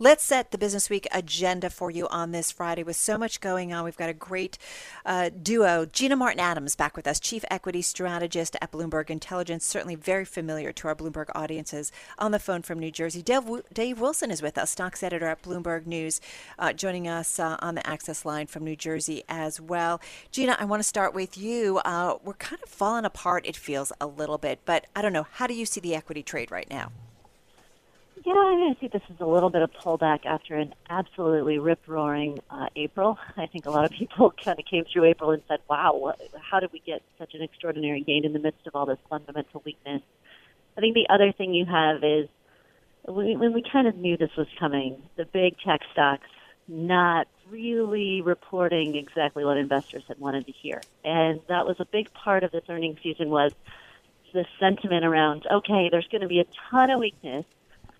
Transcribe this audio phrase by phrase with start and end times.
[0.00, 3.72] Let's set the Business Week agenda for you on this Friday with so much going
[3.72, 3.84] on.
[3.84, 4.58] We've got a great
[5.06, 5.86] uh, duo.
[5.86, 10.72] Gina Martin Adams back with us, Chief Equity Strategist at Bloomberg Intelligence, certainly very familiar
[10.72, 11.92] to our Bloomberg audiences.
[12.18, 15.42] On the phone from New Jersey, Dave, Dave Wilson is with us, stocks editor at
[15.42, 16.20] Bloomberg News,
[16.58, 20.00] uh, joining us uh, on the access line from New Jersey as well.
[20.32, 21.78] Gina, I want to start with you.
[21.84, 25.28] Uh, we're kind of falling apart, it feels a little bit, but I don't know.
[25.34, 26.90] How do you see the equity trade right now?
[28.24, 31.58] Yeah, I'm going to see this as a little bit of pullback after an absolutely
[31.58, 33.18] rip roaring uh, April.
[33.36, 36.58] I think a lot of people kind of came through April and said, wow, how
[36.58, 40.00] did we get such an extraordinary gain in the midst of all this fundamental weakness?
[40.78, 42.28] I think the other thing you have is
[43.06, 46.26] when we kind of knew this was coming, the big tech stocks
[46.66, 50.80] not really reporting exactly what investors had wanted to hear.
[51.04, 53.52] And that was a big part of this earnings season was
[54.32, 57.44] the sentiment around, okay, there's going to be a ton of weakness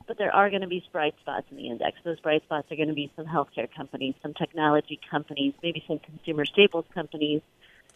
[0.07, 1.99] but there are going to be bright spots in the index.
[2.05, 5.99] Those bright spots are going to be some healthcare companies, some technology companies, maybe some
[5.99, 7.41] consumer staples companies.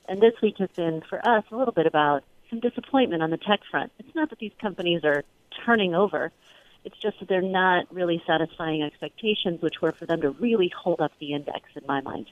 [0.08, 3.36] And this week has been, for us, a little bit about some disappointment on the
[3.36, 3.92] tech front.
[3.98, 5.24] It's not that these companies are
[5.66, 6.32] turning over.
[6.84, 11.00] It's just that they're not really satisfying expectations, which were for them to really hold
[11.00, 12.30] up the index, in my mind.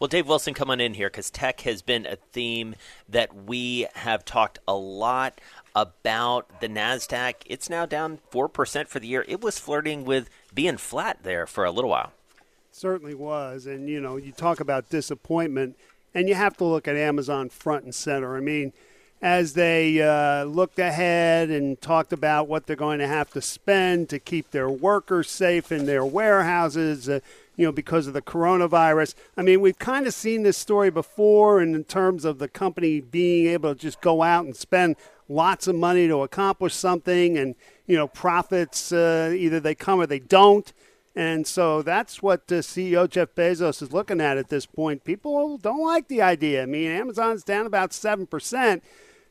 [0.00, 2.74] Well, Dave Wilson, come on in here because tech has been a theme
[3.06, 5.38] that we have talked a lot
[5.76, 7.34] about the NASDAQ.
[7.44, 9.26] It's now down 4% for the year.
[9.28, 12.12] It was flirting with being flat there for a little while.
[12.72, 13.66] Certainly was.
[13.66, 15.76] And, you know, you talk about disappointment,
[16.14, 18.38] and you have to look at Amazon front and center.
[18.38, 18.72] I mean,
[19.20, 24.08] as they uh, looked ahead and talked about what they're going to have to spend
[24.08, 27.20] to keep their workers safe in their warehouses, uh,
[27.60, 29.14] you know, because of the coronavirus.
[29.36, 33.48] I mean, we've kind of seen this story before, in terms of the company being
[33.48, 34.96] able to just go out and spend
[35.28, 37.54] lots of money to accomplish something, and
[37.86, 40.72] you know, profits uh, either they come or they don't.
[41.14, 45.04] And so that's what the CEO Jeff Bezos is looking at at this point.
[45.04, 46.62] People don't like the idea.
[46.62, 48.82] I mean, Amazon's down about seven percent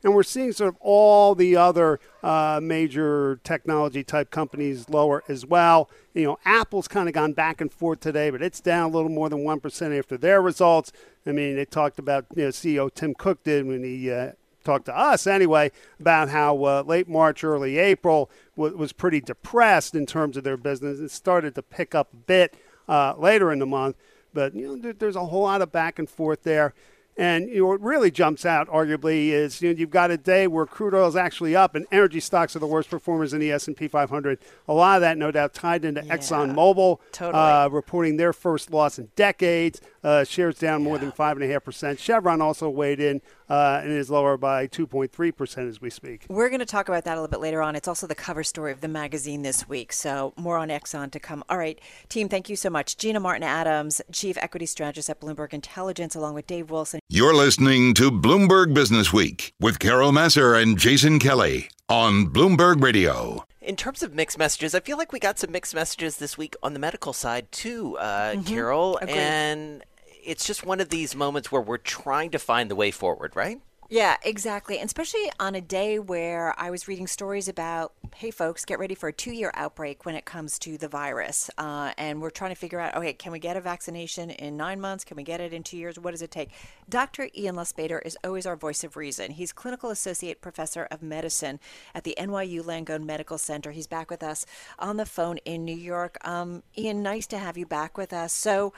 [0.03, 5.45] and we're seeing sort of all the other uh, major technology type companies lower as
[5.45, 5.89] well.
[6.13, 9.09] You know, Apple's kind of gone back and forth today, but it's down a little
[9.09, 10.91] more than 1% after their results.
[11.25, 14.31] I mean, they talked about, you know, CEO Tim Cook did when he uh,
[14.63, 19.95] talked to us anyway about how uh, late March, early April w- was pretty depressed
[19.95, 20.99] in terms of their business.
[20.99, 22.55] It started to pick up a bit
[22.87, 23.97] uh, later in the month,
[24.33, 26.73] but, you know, there, there's a whole lot of back and forth there.
[27.19, 30.47] And you know, what really jumps out, arguably, is you know, you've got a day
[30.47, 33.51] where crude oil is actually up, and energy stocks are the worst performers in the
[33.51, 34.39] S and P 500.
[34.69, 37.43] A lot of that, no doubt, tied into yeah, ExxonMobil totally.
[37.43, 39.81] uh, reporting their first loss in decades.
[40.01, 41.99] Uh, shares down more than five and a half percent.
[41.99, 46.25] Chevron also weighed in uh, and is lower by 2.3 percent as we speak.
[46.29, 47.75] We're going to talk about that a little bit later on.
[47.75, 51.19] It's also the cover story of the magazine this week, so more on Exxon to
[51.19, 51.43] come.
[51.49, 52.97] All right, team, thank you so much.
[52.97, 56.99] Gina Martin Adams, Chief Equity Strategist at Bloomberg Intelligence, along with Dave Wilson.
[57.09, 63.45] You're listening to Bloomberg Business Week with Carol Massar and Jason Kelly on Bloomberg Radio
[63.69, 66.55] in terms of mixed messages, I feel like we got some mixed messages this week
[66.63, 68.41] on the medical side too, uh, mm-hmm.
[68.41, 68.97] Carol.
[68.97, 69.15] Agreed.
[69.15, 69.83] And
[70.29, 73.59] it's just one of these moments where we're trying to find the way forward, right?
[73.91, 74.77] Yeah, exactly.
[74.77, 78.93] And especially on a day where I was reading stories about, hey, folks, get ready
[78.93, 81.49] for a two year outbreak when it comes to the virus.
[81.57, 84.79] Uh, and we're trying to figure out, okay, can we get a vaccination in nine
[84.79, 85.03] months?
[85.03, 85.97] Can we get it in two years?
[85.97, 86.51] What does it take?
[86.87, 87.29] Dr.
[87.35, 89.31] Ian Lustbader is always our voice of reason.
[89.31, 91.59] He's clinical associate professor of medicine
[91.95, 93.71] at the NYU Langone Medical Center.
[93.71, 94.45] He's back with us
[94.77, 96.15] on the phone in New York.
[96.23, 98.33] Um, Ian, nice to have you back with us.
[98.33, 98.71] So,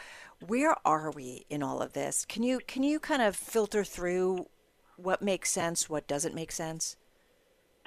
[0.47, 2.25] where are we in all of this?
[2.25, 4.47] Can you can you kind of filter through
[5.03, 6.95] what makes sense, what doesn't make sense?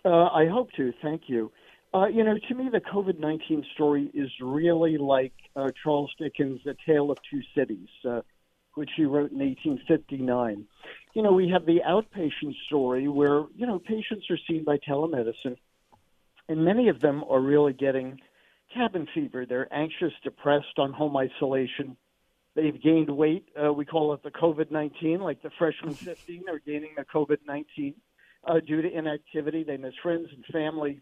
[0.05, 0.93] Uh, I hope to.
[1.03, 1.51] Thank you.
[1.95, 6.61] Uh, you know, to me, the COVID 19 story is really like uh, Charles Dickens'
[6.67, 8.21] A Tale of Two Cities, uh,
[8.75, 10.67] which he wrote in 1859.
[11.15, 15.57] You know, we have the outpatient story where, you know, patients are seen by telemedicine,
[16.49, 18.21] and many of them are really getting
[18.75, 19.47] cabin fever.
[19.47, 21.97] They're anxious, depressed, on home isolation.
[22.55, 23.49] They've gained weight.
[23.61, 27.39] Uh, we call it the COVID 19, like the freshman 15 are gaining the COVID
[27.47, 27.95] 19
[28.47, 29.65] uh, due to inactivity.
[29.65, 31.01] They miss friends and family,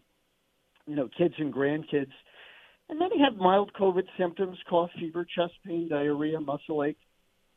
[0.87, 2.11] you know, kids and grandkids.
[2.89, 6.97] And then you have mild COVID symptoms cough, fever, chest pain, diarrhea, muscle ache.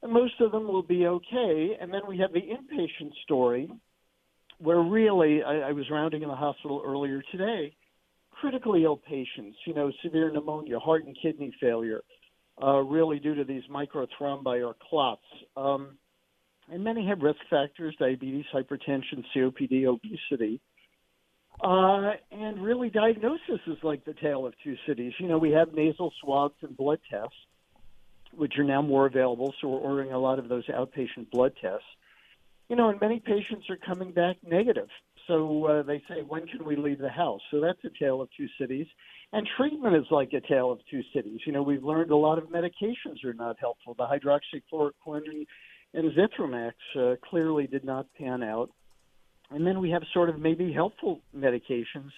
[0.02, 1.76] and most of them will be okay.
[1.80, 3.70] And then we have the inpatient story,
[4.58, 7.74] where really I, I was rounding in the hospital earlier today,
[8.30, 12.02] critically ill patients, you know, severe pneumonia, heart and kidney failure,
[12.62, 15.22] uh, really due to these microthrombi or clots.
[15.56, 15.98] Um,
[16.70, 20.60] and many have risk factors diabetes, hypertension, COPD, obesity.
[21.62, 25.12] Uh, and really, diagnosis is like the tale of two cities.
[25.18, 27.36] You know, we have nasal swabs and blood tests,
[28.32, 31.86] which are now more available, so we're ordering a lot of those outpatient blood tests.
[32.68, 34.88] You know, and many patients are coming back negative.
[35.26, 37.40] So uh, they say, when can we leave the house?
[37.50, 38.86] So that's a tale of two cities.
[39.32, 41.40] And treatment is like a tale of two cities.
[41.46, 43.94] You know, we've learned a lot of medications are not helpful.
[43.94, 45.46] The hydroxychloroquine
[45.94, 48.70] and Zithromax uh, clearly did not pan out.
[49.50, 52.10] And then we have sort of maybe helpful medications.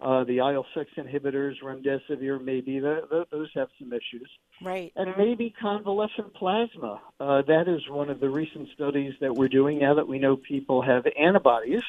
[0.00, 4.30] Uh, the IL six inhibitors, remdesivir, maybe the, the, those have some issues.
[4.62, 4.92] Right.
[4.94, 7.00] And maybe convalescent plasma.
[7.18, 10.36] Uh, that is one of the recent studies that we're doing now that we know
[10.36, 11.82] people have antibodies.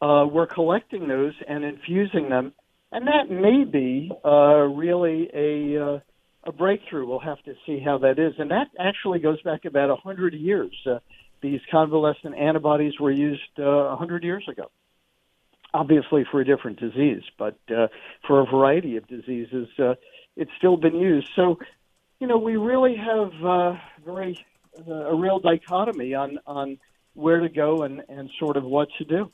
[0.00, 2.54] Uh, we're collecting those and infusing them,
[2.92, 5.98] and that may be uh, really a uh,
[6.44, 7.06] a breakthrough.
[7.06, 10.34] We'll have to see how that is, and that actually goes back about a hundred
[10.34, 10.74] years.
[10.86, 10.98] Uh,
[11.42, 14.70] these convalescent antibodies were used uh, a uh, hundred years ago,
[15.72, 17.88] obviously for a different disease, but uh,
[18.26, 19.94] for a variety of diseases, uh,
[20.36, 21.28] it's still been used.
[21.36, 21.58] So,
[22.18, 24.44] you know, we really have uh, very
[24.86, 26.78] uh, a real dichotomy on on
[27.14, 29.32] where to go and and sort of what to do.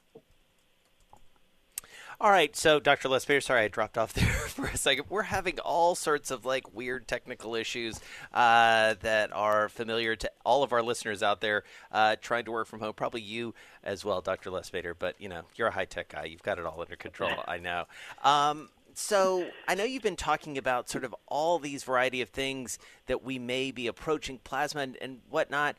[2.18, 3.10] All right, so Dr.
[3.10, 5.04] Lustbader, sorry I dropped off there for a second.
[5.10, 8.00] We're having all sorts of like weird technical issues
[8.32, 12.68] uh, that are familiar to all of our listeners out there uh, trying to work
[12.68, 12.94] from home.
[12.94, 13.54] Probably you
[13.84, 14.50] as well, Dr.
[14.50, 16.24] Lustbader, but you know you're a high tech guy.
[16.24, 17.32] You've got it all under control.
[17.46, 17.84] I know.
[18.24, 22.78] Um, so I know you've been talking about sort of all these variety of things
[23.08, 25.76] that we may be approaching plasma and, and whatnot.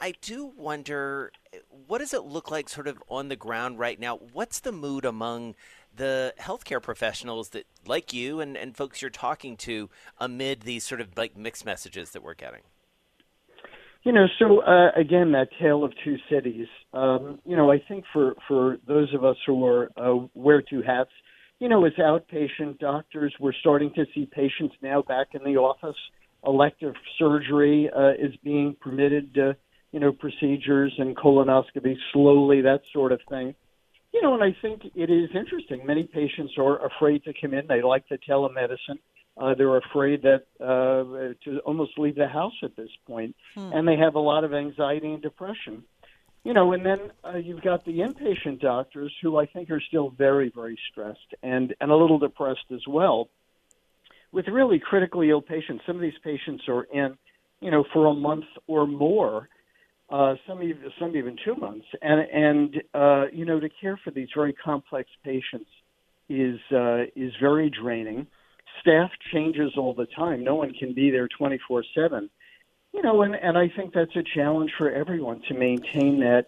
[0.00, 1.30] I do wonder
[1.86, 4.16] what does it look like sort of on the ground right now?
[4.32, 5.54] What's the mood among
[5.94, 11.00] the healthcare professionals that like you and, and folks you're talking to amid these sort
[11.00, 12.62] of like mixed messages that we're getting?
[14.02, 16.68] You know, so uh, again, that tale of two cities.
[16.94, 20.82] Um, you know, I think for for those of us who are uh, wear two
[20.82, 21.10] hats,
[21.58, 25.96] you know, as outpatient doctors, we're starting to see patients now back in the office.
[26.46, 29.36] Elective surgery uh, is being permitted.
[29.92, 33.54] You know, procedures and colonoscopy slowly, that sort of thing.
[34.12, 35.86] You know, and I think it is interesting.
[35.86, 37.66] Many patients are afraid to come in.
[37.68, 38.98] They like the telemedicine.
[39.40, 43.70] Uh, they're afraid that uh, to almost leave the house at this point, hmm.
[43.72, 45.84] and they have a lot of anxiety and depression.
[46.44, 50.10] You know, and then uh, you've got the inpatient doctors who I think are still
[50.10, 53.28] very, very stressed and and a little depressed as well.
[54.32, 57.16] With really critically ill patients, some of these patients are in,
[57.60, 59.48] you know, for a month or more
[60.10, 64.10] uh, some even some even two months, and and uh, you know to care for
[64.10, 65.70] these very complex patients
[66.28, 68.26] is uh, is very draining.
[68.80, 70.42] Staff changes all the time.
[70.42, 72.28] No one can be there twenty four seven.
[72.92, 76.46] You know, and and I think that's a challenge for everyone to maintain that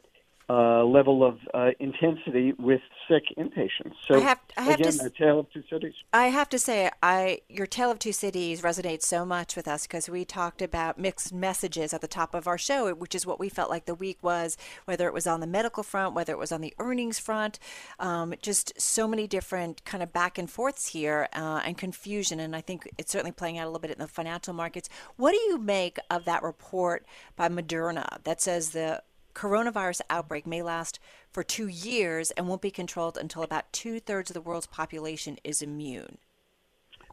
[0.53, 3.95] uh, level of uh, intensity with sick inpatients.
[4.07, 5.95] So I have, I have again, to, a tale of two cities.
[6.13, 9.87] I have to say, I your tale of two cities resonates so much with us
[9.87, 13.41] because we talked about mixed messages at the top of our show, which is what
[13.41, 16.39] we felt like the week was, whether it was on the medical front, whether it
[16.39, 17.59] was on the earnings front,
[17.99, 22.39] um, just so many different kind of back and forths here uh, and confusion.
[22.39, 24.91] And I think it's certainly playing out a little bit in the financial markets.
[25.17, 29.03] What do you make of that report by Moderna that says the
[29.35, 30.99] coronavirus outbreak may last
[31.31, 35.39] for two years and won't be controlled until about two thirds of the world's population
[35.45, 36.19] is immune.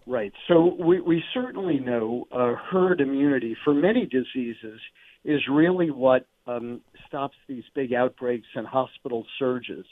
[0.06, 0.34] Right.
[0.48, 4.80] So we, we certainly know uh, herd immunity for many diseases
[5.24, 9.86] is really what um, stops these big outbreaks and hospital surges.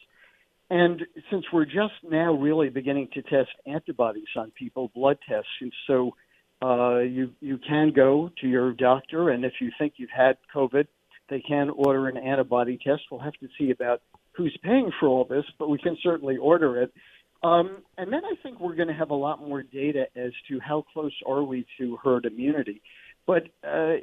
[0.70, 5.72] And since we're just now really beginning to test antibodies on people, blood tests, and
[5.86, 6.12] so
[6.62, 10.88] uh, you you can go to your doctor, and if you think you've had COVID,
[11.30, 13.04] they can order an antibody test.
[13.12, 14.02] We'll have to see about
[14.34, 16.94] who's paying for all this, but we can certainly order it.
[17.44, 20.60] Um, and then I think we're going to have a lot more data as to
[20.60, 22.82] how close are we to herd immunity.
[23.26, 23.96] But uh,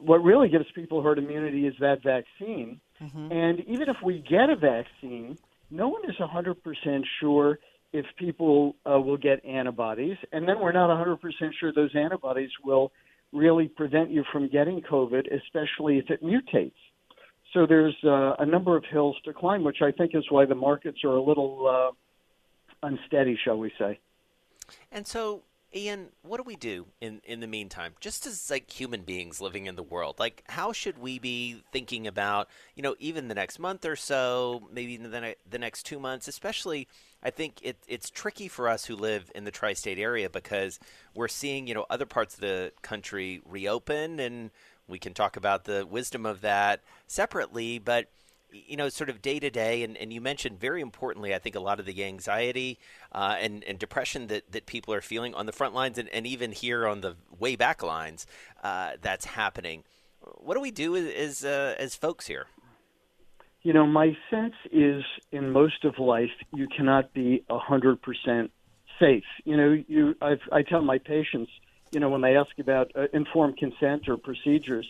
[0.00, 2.80] what really gives people herd immunity is that vaccine.
[3.02, 3.32] Mm-hmm.
[3.32, 5.38] And even if we get a vaccine,
[5.70, 7.58] no one is 100% sure
[7.92, 10.16] if people uh, will get antibodies.
[10.32, 11.18] And then we're not 100%
[11.58, 12.92] sure those antibodies will–
[13.32, 16.72] really prevent you from getting COVID, especially if it mutates.
[17.52, 20.54] So there's uh, a number of hills to climb, which I think is why the
[20.54, 21.94] markets are a little
[22.82, 23.98] uh, unsteady, shall we say.
[24.90, 25.42] And so
[25.76, 29.66] Ian, what do we do in, in the meantime, just as like human beings living
[29.66, 30.18] in the world?
[30.18, 34.68] Like, how should we be thinking about, you know, even the next month or so,
[34.72, 36.88] maybe the, ne- the next two months, especially
[37.22, 40.78] I think it, it's tricky for us who live in the tri-state area because
[41.14, 44.50] we're seeing, you know, other parts of the country reopen, and
[44.88, 47.78] we can talk about the wisdom of that separately.
[47.78, 48.08] But
[48.52, 51.54] you know, sort of day to day, and, and you mentioned very importantly, I think
[51.54, 52.78] a lot of the anxiety
[53.12, 56.26] uh, and, and depression that, that people are feeling on the front lines and, and
[56.26, 58.26] even here on the way back lines,
[58.62, 59.84] uh, that's happening.
[60.20, 62.46] What do we do as, uh, as folks here?
[63.62, 68.50] You know, my sense is in most of life, you cannot be 100%
[69.00, 69.24] safe.
[69.44, 71.50] You know, you I've, I tell my patients,
[71.90, 74.86] you know, when they ask about uh, informed consent or procedures,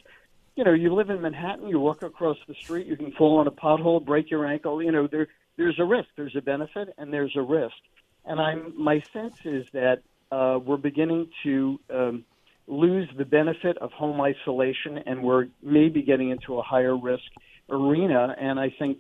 [0.56, 3.46] you know, you live in Manhattan, you walk across the street, you can fall on
[3.46, 4.82] a pothole, break your ankle.
[4.82, 6.08] You know, there there's a risk.
[6.16, 7.76] There's a benefit, and there's a risk.
[8.25, 12.25] And I'm my sense is that uh, we're beginning to um,
[12.66, 17.25] lose the benefit of home isolation, and we're maybe getting into a higher risk
[17.70, 18.34] arena.
[18.38, 18.98] And I think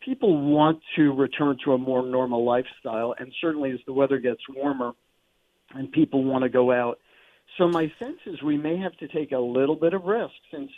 [0.00, 4.40] people want to return to a more normal lifestyle, and certainly as the weather gets
[4.48, 4.92] warmer,
[5.74, 6.98] and people want to go out
[7.58, 10.70] so my sense is we may have to take a little bit of risk since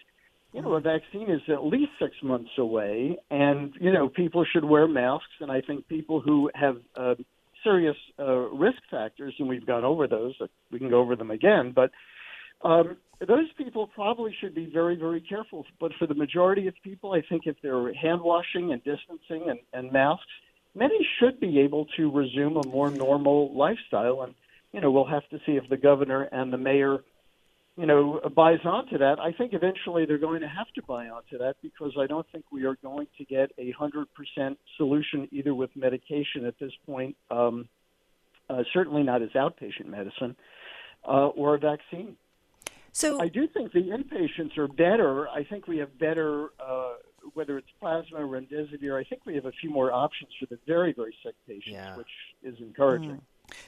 [0.52, 4.64] you know a vaccine is at least six months away, and you know people should
[4.64, 5.33] wear masks.
[5.40, 7.14] And I think people who have uh,
[7.62, 10.35] serious uh, risk factors, and we've gone over those,
[10.71, 11.90] we can go over them again, but.
[12.62, 15.64] Um, those people probably should be very, very careful.
[15.80, 19.59] But for the majority of people, I think if they're hand washing and distancing and,
[19.73, 20.26] and masks,
[20.75, 24.23] many should be able to resume a more normal lifestyle.
[24.23, 24.35] And
[24.73, 26.99] you know, we'll have to see if the governor and the mayor,
[27.76, 29.18] you know, buys onto that.
[29.18, 32.44] I think eventually they're going to have to buy onto that because I don't think
[32.50, 37.16] we are going to get a hundred percent solution either with medication at this point,
[37.30, 37.68] um,
[38.49, 40.37] uh, certainly not as outpatient medicine,
[41.06, 42.16] uh, or a vaccine.
[42.92, 45.28] So I do think the inpatients are better.
[45.28, 46.94] I think we have better, uh,
[47.35, 48.99] whether it's plasma or remdesivir.
[48.99, 51.94] I think we have a few more options for the very, very sick patients, yeah.
[51.94, 52.08] which
[52.42, 53.16] is encouraging.
[53.16, 53.20] Mm.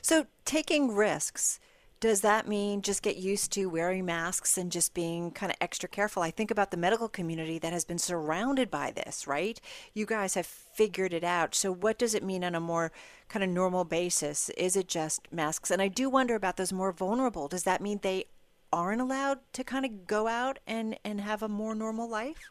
[0.02, 1.60] So, taking risks,
[2.00, 5.88] does that mean just get used to wearing masks and just being kind of extra
[5.88, 6.22] careful?
[6.22, 9.60] I think about the medical community that has been surrounded by this, right?
[9.94, 11.56] You guys have figured it out.
[11.56, 12.92] So, what does it mean on a more
[13.28, 14.48] kind of normal basis?
[14.50, 15.72] Is it just masks?
[15.72, 17.48] And I do wonder about those more vulnerable.
[17.48, 18.26] Does that mean they
[18.72, 22.50] aren't allowed to kind of go out and, and have a more normal life?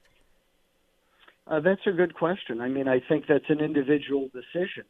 [1.46, 2.60] Uh, that's a good question.
[2.60, 4.84] I mean, I think that's an individual decision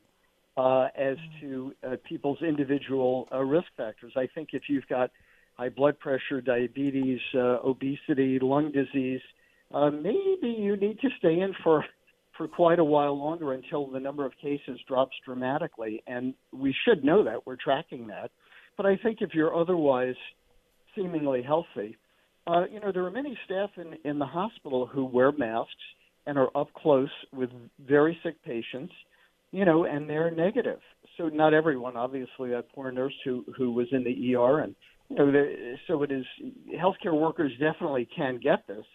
[0.58, 4.12] uh, as to uh, people's individual uh, risk factors.
[4.16, 5.12] I think if you've got
[5.56, 9.22] high blood pressure, diabetes, uh, obesity, lung disease,
[9.74, 11.86] uh, maybe you need to stay in for
[12.38, 16.04] for quite a while longer until the number of cases drops dramatically.
[16.06, 17.48] And we should know that.
[17.48, 18.30] We're tracking that.
[18.76, 20.14] But I think if you're otherwise
[20.96, 21.98] seemingly healthy,
[22.46, 25.74] uh, you know, there are many staff in, in the hospital who wear masks
[26.28, 27.50] and are up close with
[27.88, 28.94] very sick patients
[29.52, 30.80] you know, and they're negative.
[31.18, 34.76] So not everyone, obviously, that poor nurse who who was in the ER, and
[35.10, 35.56] you know,
[35.88, 36.26] so it is.
[36.76, 38.86] Healthcare workers definitely can get this,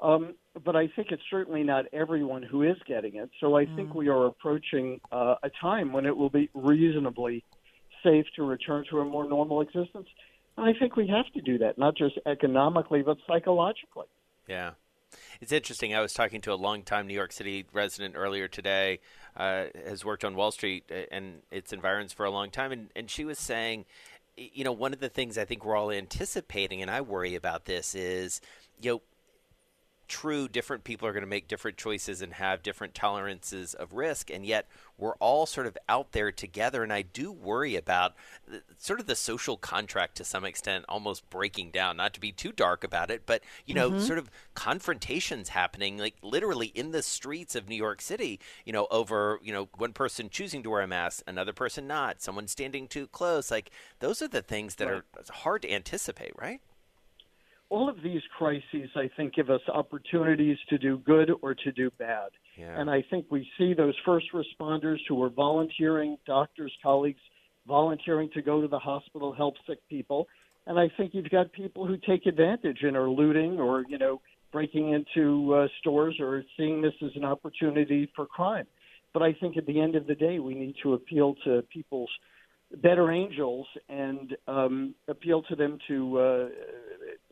[0.00, 0.34] um,
[0.64, 3.30] but I think it's certainly not everyone who is getting it.
[3.40, 3.76] So I mm.
[3.76, 7.42] think we are approaching uh, a time when it will be reasonably
[8.04, 10.06] safe to return to a more normal existence.
[10.56, 14.06] And I think we have to do that, not just economically, but psychologically.
[14.48, 14.72] Yeah.
[15.40, 15.94] It's interesting.
[15.94, 19.00] I was talking to a longtime New York City resident earlier today,
[19.36, 22.90] uh, has worked on Wall Street uh, and its environs for a long time, and,
[22.96, 23.84] and she was saying,
[24.36, 27.64] you know, one of the things I think we're all anticipating, and I worry about
[27.64, 28.40] this, is,
[28.80, 29.02] you know,
[30.08, 34.30] true, different people are going to make different choices and have different tolerances of risk,
[34.30, 34.66] and yet
[34.98, 36.82] we're all sort of out there together.
[36.82, 38.14] And I do worry about
[38.78, 41.96] sort of the social contract to some extent almost breaking down.
[41.96, 44.00] Not to be too dark about it, but you know, mm-hmm.
[44.00, 48.40] sort of confrontations happening, like literally in the streets of New York City.
[48.64, 52.22] You know, over you know one person choosing to wear a mask, another person not,
[52.22, 53.50] someone standing too close.
[53.50, 53.70] Like
[54.00, 55.02] those are the things that right.
[55.16, 56.60] are hard to anticipate, right?
[57.68, 61.90] All of these crises, I think, give us opportunities to do good or to do
[61.98, 62.30] bad.
[62.56, 62.80] Yeah.
[62.80, 67.20] And I think we see those first responders who are volunteering, doctors, colleagues,
[67.66, 70.28] volunteering to go to the hospital, help sick people.
[70.66, 74.20] And I think you've got people who take advantage and are looting or, you know,
[74.52, 78.66] breaking into uh, stores or seeing this as an opportunity for crime.
[79.12, 82.10] But I think at the end of the day, we need to appeal to people's
[82.74, 86.48] better angels and um, appeal to them to uh,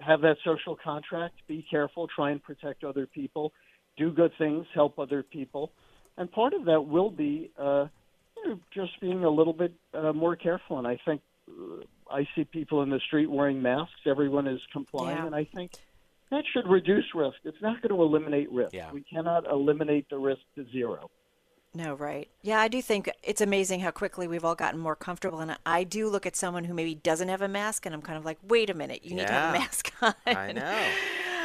[0.00, 3.52] have that social contract, be careful, try and protect other people,
[3.96, 5.72] do good things, help other people.
[6.16, 7.86] And part of that will be uh,
[8.36, 10.78] you know, just being a little bit uh, more careful.
[10.78, 11.20] And I think
[12.10, 13.94] I see people in the street wearing masks.
[14.06, 15.26] Everyone is complying, Yeah.
[15.26, 15.72] and I think
[16.30, 17.36] that should reduce risk.
[17.44, 18.72] It's not going to eliminate risk.
[18.74, 18.92] Yeah.
[18.92, 21.10] We cannot eliminate the risk to zero.
[21.76, 22.28] No, right.
[22.42, 25.40] Yeah, I do think it's amazing how quickly we've all gotten more comfortable.
[25.40, 28.16] And I do look at someone who maybe doesn't have a mask, and I'm kind
[28.16, 30.14] of like, wait a minute, you need to have a mask on.
[30.26, 30.88] I know.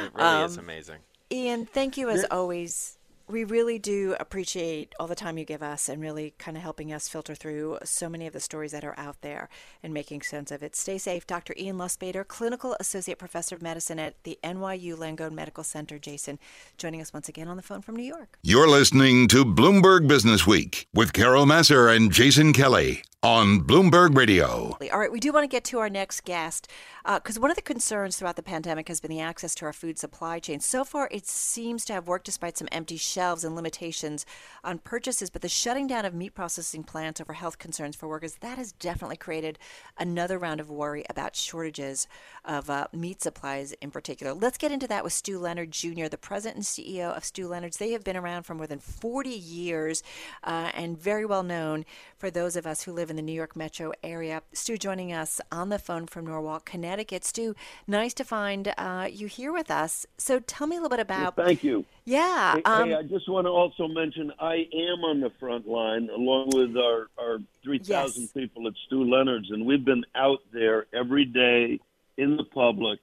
[0.06, 0.98] It really is Um, amazing.
[1.32, 2.99] Ian, thank you as always.
[3.30, 6.92] We really do appreciate all the time you give us and really kind of helping
[6.92, 9.50] us filter through so many of the stories that are out there
[9.84, 10.76] and making sense of it.
[10.76, 11.28] Stay safe.
[11.28, 11.54] Dr.
[11.56, 16.00] Ian Lustbader, Clinical Associate Professor of Medicine at the NYU Langone Medical Center.
[16.00, 16.40] Jason,
[16.76, 18.40] joining us once again on the phone from New York.
[18.42, 24.78] You're listening to Bloomberg Business Week with Carol Massar and Jason Kelly on Bloomberg Radio.
[24.94, 26.70] All right, we do want to get to our next guest
[27.04, 30.00] because one of the concerns throughout the pandemic has been the access to our food
[30.00, 30.62] supply chain.
[30.62, 34.26] So far, it seems to have worked despite some empty shelves and limitations
[34.64, 38.36] on purchases, but the shutting down of meat processing plants over health concerns for workers
[38.36, 39.60] that has definitely created
[39.98, 42.08] another round of worry about shortages
[42.46, 44.34] of uh, meat supplies in particular.
[44.34, 47.78] Let's get into that with Stew Leonard Jr., the president and CEO of Stew Leonard's.
[47.78, 50.04] They have been around for more than 40 years
[50.44, 51.86] uh, and very well known
[52.18, 54.42] for those of us who live in the New York metro area.
[54.54, 57.24] Stew joining us on the phone from Norwalk, Connecticut.
[57.26, 57.56] Stew,
[57.88, 60.06] nice to find uh, you here with us.
[60.18, 61.36] So tell me a little bit about.
[61.36, 61.86] Thank you.
[62.06, 62.56] Yeah.
[62.56, 66.10] Hey, um, hey, I just want to also mention I am on the front line
[66.10, 68.32] along with our, our 3,000 Yes.
[68.32, 71.80] people at Stew Leonard's, and we've been out there every day
[72.18, 73.00] in the public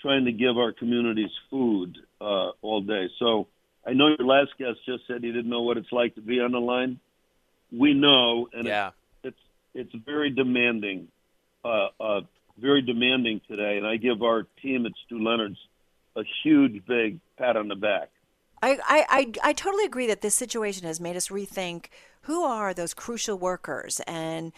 [0.00, 3.08] trying to give our communities food uh, all day.
[3.18, 3.46] So
[3.86, 6.40] I know your last guest just said he didn't know what it's like to be
[6.40, 6.98] on the line.
[7.70, 8.90] We know, and Yeah.
[9.74, 11.08] It's very demanding,
[11.64, 12.20] uh, uh,
[12.58, 13.78] very demanding today.
[13.78, 15.58] And I give our team at Stew Leonard's
[16.16, 18.10] a huge, big pat on the back.
[18.62, 21.86] I, I, I, I totally agree that this situation has made us rethink
[22.22, 24.52] who are those crucial workers and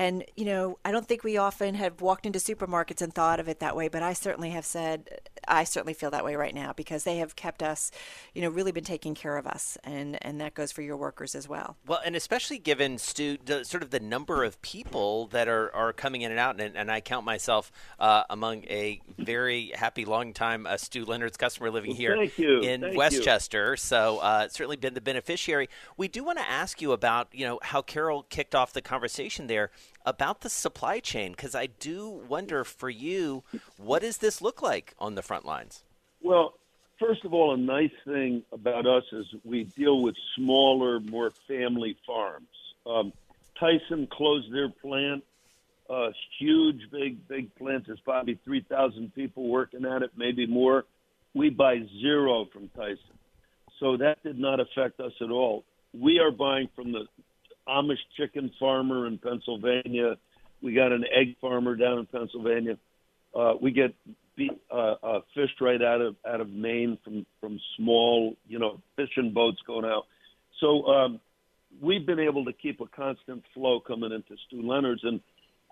[0.00, 3.48] and you know I don't think we often have walked into supermarkets and thought of
[3.48, 6.72] it that way but I certainly have said I certainly feel that way right now
[6.72, 7.90] because they have kept us
[8.34, 11.34] you know really been taking care of us and and that goes for your workers
[11.34, 15.48] as well Well, and especially given Stew, the, sort of the number of people that
[15.48, 19.72] are, are coming in and out, and, and I count myself uh, among a very
[19.74, 22.98] happy, long time uh, Stew Leonard's customer living here thank in Thank you.
[22.98, 23.76] Westchester.
[23.76, 25.68] So uh, certainly been the beneficiary.
[25.96, 29.46] We do want to ask you about you know how Carol kicked off the conversation
[29.46, 29.70] there
[30.04, 33.42] about the supply chain because I do wonder for you,
[33.76, 35.84] what does this look like on the front lines?
[36.22, 36.54] Well,
[36.98, 41.96] first of all, a nice thing about us is we deal with smaller, more family
[42.06, 42.48] farms.
[42.86, 43.12] Um,
[43.58, 45.22] Tyson closed their plant,
[45.88, 47.86] uh, huge, big, big plant.
[47.86, 50.84] There's probably 3,000 people working at it, maybe more.
[51.34, 53.18] We buy zero from Tyson.
[53.78, 55.64] So that did not affect us at all.
[55.92, 57.06] We are buying from the
[57.68, 60.16] Amish chicken farmer in Pennsylvania.
[60.62, 62.78] We got an egg farmer down in Pennsylvania.
[63.34, 63.94] Uh, we get
[64.36, 68.80] be, uh, uh, fish right out of out of Maine from from small, you know,
[68.96, 70.06] fishing boats going out.
[70.60, 71.20] So um,
[71.80, 75.20] we've been able to keep a constant flow coming into Stew Leonard's, and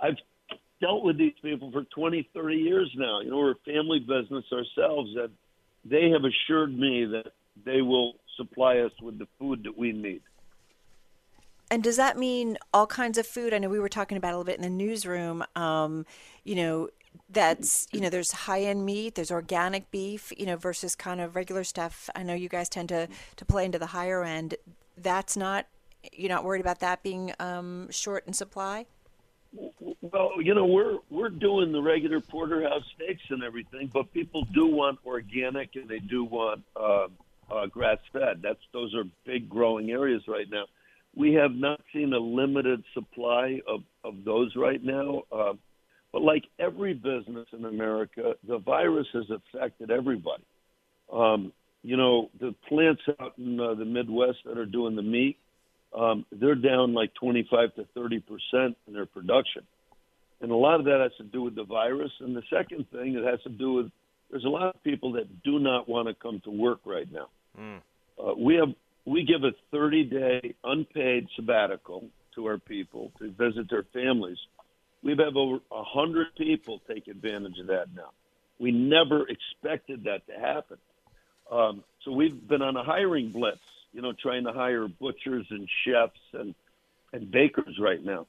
[0.01, 0.17] I've
[0.81, 3.21] dealt with these people for 20, 30 years now.
[3.21, 5.31] You know, we're a family business ourselves, and
[5.85, 7.33] they have assured me that
[7.65, 10.23] they will supply us with the food that we need.
[11.71, 13.53] And does that mean all kinds of food?
[13.53, 15.45] I know we were talking about a little bit in the newsroom.
[15.55, 16.07] Um,
[16.45, 16.89] you know,
[17.31, 21.37] that's you know, there's high end meat, there's organic beef, you know, versus kind of
[21.37, 22.09] regular stuff.
[22.15, 24.55] I know you guys tend to to play into the higher end.
[24.97, 25.67] That's not
[26.13, 28.87] you're not worried about that being um, short in supply.
[30.01, 34.67] Well, you know, we're we're doing the regular porterhouse steaks and everything, but people do
[34.67, 37.09] want organic and they do want uh,
[37.51, 38.41] uh, grass fed.
[38.43, 40.65] That's those are big growing areas right now.
[41.17, 45.23] We have not seen a limited supply of of those right now.
[45.33, 45.55] Uh,
[46.13, 50.45] but like every business in America, the virus has affected everybody.
[51.13, 55.37] Um, you know, the plants out in uh, the Midwest that are doing the meat,
[55.97, 59.63] um, they're down like 25 to 30 percent in their production,
[60.41, 62.11] and a lot of that has to do with the virus.
[62.21, 63.91] And the second thing, it has to do with
[64.31, 67.29] there's a lot of people that do not want to come to work right now.
[68.19, 68.69] Uh, we have
[69.09, 74.39] we give a 30 day unpaid sabbatical to our people to visit their families.
[75.03, 78.11] We've had over 100 people take advantage of that now.
[78.59, 80.79] We never expected that to happen.
[81.51, 83.61] Um, so we've been on a hiring blitz,
[83.93, 86.55] you know, trying to hire butchers and chefs and,
[87.13, 88.27] and bakers right now.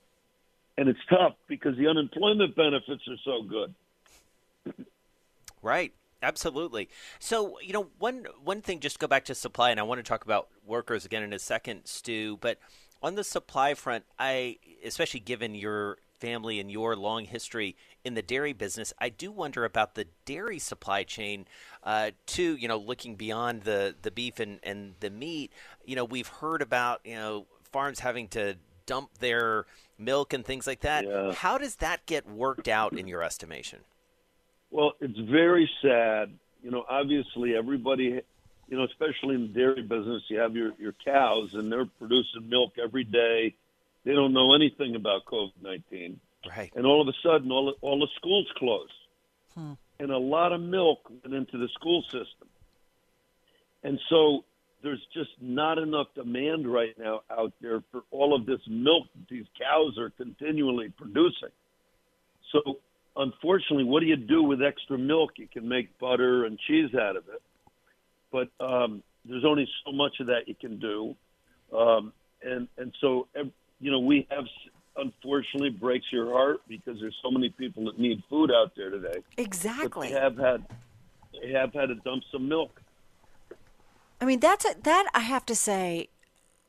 [0.78, 4.86] And it's tough because the unemployment benefits are so good.
[5.62, 5.94] Right.
[6.22, 6.90] Absolutely.
[7.20, 10.04] So, you know, one one thing just go back to supply and I want to
[10.04, 12.58] talk about workers again in a second, Stew, but
[13.02, 18.22] on the supply front, I especially given your family and your long history in the
[18.22, 21.46] dairy business, I do wonder about the dairy supply chain,
[21.84, 22.56] uh, too.
[22.56, 25.52] You know, looking beyond the the beef and and the meat.
[25.86, 28.56] You know, we've heard about you know farms having to
[28.86, 29.66] dump their
[29.98, 31.06] milk and things like that.
[31.06, 31.34] Yeah.
[31.34, 33.80] How does that get worked out in your estimation?
[34.72, 36.32] Well, it's very sad.
[36.64, 38.22] You know, obviously everybody,
[38.70, 42.48] you know, especially in the dairy business, you have your, your cows and they're producing
[42.50, 43.56] milk every day.
[44.06, 46.20] They don't know anything about COVID 19.
[46.56, 46.72] Right.
[46.76, 48.94] And all of a sudden, all, all the schools closed.
[49.56, 49.74] Hmm.
[50.00, 52.48] And a lot of milk went into the school system.
[53.84, 54.46] And so
[54.84, 59.28] there's just not enough demand right now out there for all of this milk that
[59.30, 61.50] these cows are continually producing.
[62.52, 62.80] So,
[63.16, 65.32] unfortunately, what do you do with extra milk?
[65.38, 67.42] You can make butter and cheese out of it,
[68.32, 71.16] but um, there's only so much of that you can do,
[71.76, 72.14] um,
[72.44, 73.28] and and so
[73.80, 74.46] you know we have
[74.98, 79.24] unfortunately breaks your heart because there's so many people that need food out there today.
[79.36, 80.10] But Exactly.
[80.10, 80.66] they have had
[81.42, 82.82] they have had to dump some milk.
[84.22, 86.10] I mean, that's a, that I have to say,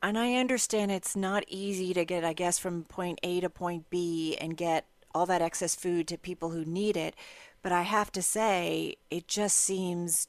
[0.01, 3.89] and I understand it's not easy to get, I guess, from point A to point
[3.89, 7.15] B and get all that excess food to people who need it.
[7.61, 10.27] But I have to say, it just seems,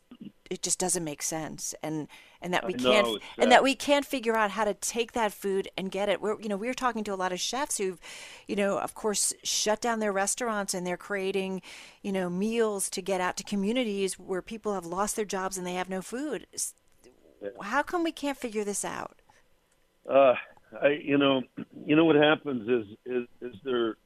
[0.53, 2.09] it just doesn't make sense, and
[2.41, 5.69] and that we can't, and that we can't figure out how to take that food
[5.77, 6.21] and get it.
[6.21, 8.01] We're, you know, we're talking to a lot of chefs who've,
[8.49, 11.63] you know, of course, shut down their restaurants and they're creating,
[12.03, 15.67] you know, meals to get out to communities where people have lost their jobs and
[15.67, 16.47] they have no food
[17.61, 19.17] how come we can't figure this out?
[20.09, 20.35] Uh,
[20.81, 21.43] I, you know,
[21.87, 23.97] you know what happens is, is, is there,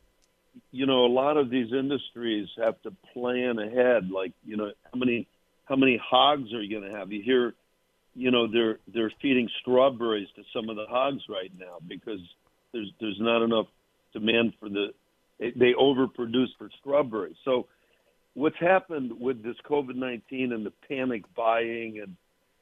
[0.73, 4.11] you know, a lot of these industries have to plan ahead.
[4.11, 5.27] Like, you know, how many,
[5.67, 7.13] how many hogs are you going to have?
[7.13, 7.55] You hear,
[8.15, 12.21] you know, they're they're feeding strawberries to some of the hogs right now because
[12.73, 13.67] there's there's not enough
[14.13, 14.95] demand for the,
[15.39, 17.37] they, overproduce for strawberries.
[17.45, 17.67] So,
[18.35, 22.17] what's happened with this COVID nineteen and the panic buying and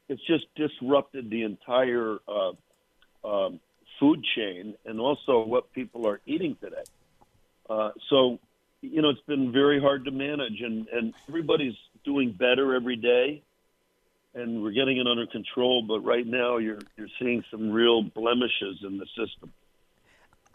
[0.07, 3.59] it's just disrupted the entire uh, um,
[3.99, 6.83] food chain and also what people are eating today.
[7.69, 8.39] Uh, so,
[8.81, 11.73] you know, it's been very hard to manage, and, and everybody's
[12.05, 13.41] doing better every day,
[14.33, 15.81] and we're getting it under control.
[15.81, 19.51] But right now, you're you're seeing some real blemishes in the system.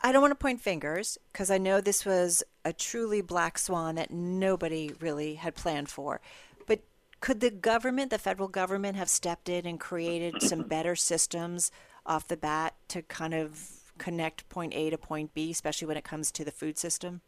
[0.03, 3.97] I don't want to point fingers because I know this was a truly black swan
[3.97, 6.23] that nobody really had planned for.
[6.67, 6.81] But
[7.21, 11.71] could the government, the federal government, have stepped in and created some better systems
[12.07, 16.05] off the bat to kind of connect point A to point B, especially when it
[16.05, 17.21] comes to the food system?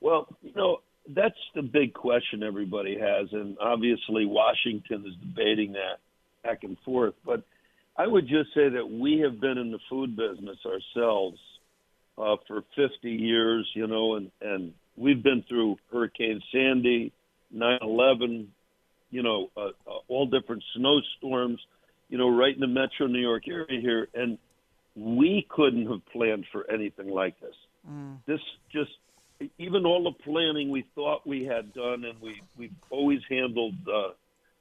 [0.00, 0.82] Well, you know,
[1.14, 5.98] that's the big question everybody has, and obviously Washington is debating that
[6.42, 7.14] back and forth.
[7.24, 7.42] But
[7.96, 11.38] I would just say that we have been in the food business ourselves
[12.16, 17.12] uh, for 50 years, you know, and and we've been through Hurricane Sandy,
[17.54, 18.46] 9/11,
[19.10, 21.60] you know, uh, uh, all different snowstorms,
[22.08, 24.38] you know, right in the Metro New York area here, and
[24.94, 27.54] we couldn't have planned for anything like this.
[28.26, 28.40] This
[28.72, 28.90] just
[29.58, 34.10] even all the planning we thought we had done, and we we've always handled uh,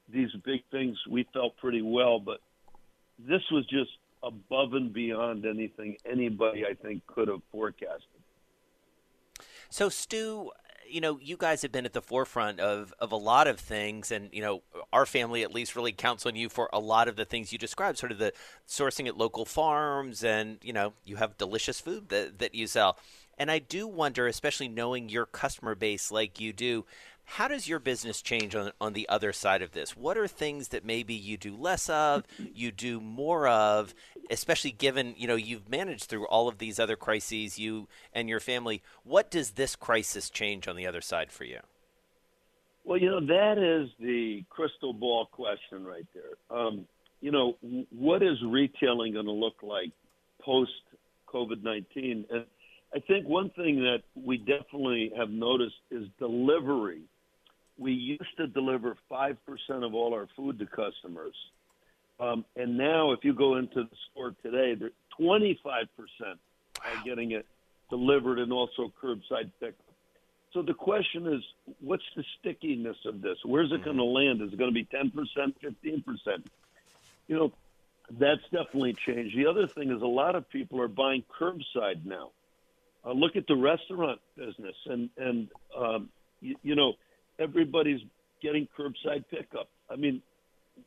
[0.10, 0.98] these big things.
[1.10, 2.40] We felt pretty well, but
[3.20, 3.92] this was just
[4.24, 8.02] above and beyond anything anybody I think could have forecasted.
[9.70, 10.52] So, Stew,
[10.90, 14.12] you know, you guys have been at the forefront of, of a lot of things,
[14.12, 14.62] and you know,
[14.94, 17.58] our family at least really counts on you for a lot of the things you
[17.58, 18.34] described, sort of the
[18.68, 22.98] sourcing at local farms, and you know, you have delicious food that that you sell.
[23.38, 26.86] And I do wonder, especially knowing your customer base like you do,
[27.30, 29.98] how does your business change on on the other side of this?
[29.98, 32.24] What are things that maybe you do less of,
[32.54, 33.94] you do more of,
[34.32, 38.40] especially given you know you've managed through all of these other crises, you and your
[38.40, 38.82] family.
[39.04, 41.60] What does this crisis change on the other side for you?
[42.86, 46.58] Well, you know that is the crystal ball question right there.
[46.58, 46.88] Um,
[47.20, 47.58] you know,
[47.90, 49.92] what is retailing going to look like
[50.42, 50.72] post
[51.28, 52.26] COVID nineteen?
[52.32, 52.46] And
[52.96, 57.02] I think one thing that we definitely have noticed is delivery.
[57.78, 61.36] We used to deliver five percent of all our food to customers,
[62.20, 66.40] um, and now if you go into the store today, they're twenty five percent
[66.86, 67.46] are getting it
[67.90, 69.76] delivered and also curbside pickup.
[70.54, 71.44] So the question is,
[71.82, 73.38] what's the stickiness of this?
[73.44, 74.42] Where's it going to land?
[74.42, 76.44] Is it going to be 10%, 15%?
[77.28, 77.54] You know,
[78.10, 79.38] that's definitely changed.
[79.38, 82.32] The other thing is a lot of people are buying curbside now.
[83.08, 86.10] Uh, look at the restaurant business, and and um,
[86.42, 86.94] you, you know,
[87.40, 88.02] everybody's
[88.42, 89.70] getting curbside pickup.
[89.90, 90.22] I mean,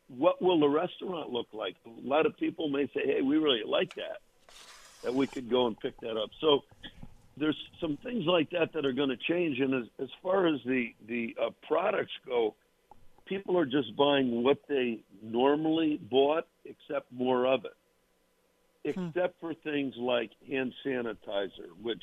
[0.08, 1.76] what will the restaurant look like?
[1.86, 4.18] A lot of people may say, "Hey, we really like that,
[5.02, 6.60] that we could go and pick that up." So
[7.38, 9.58] there's some things like that that are going to change.
[9.58, 12.54] And as, as far as the the uh, products go,
[13.26, 17.72] people are just buying what they normally bought, except more of it.
[18.84, 22.02] Except for things like hand sanitizer, which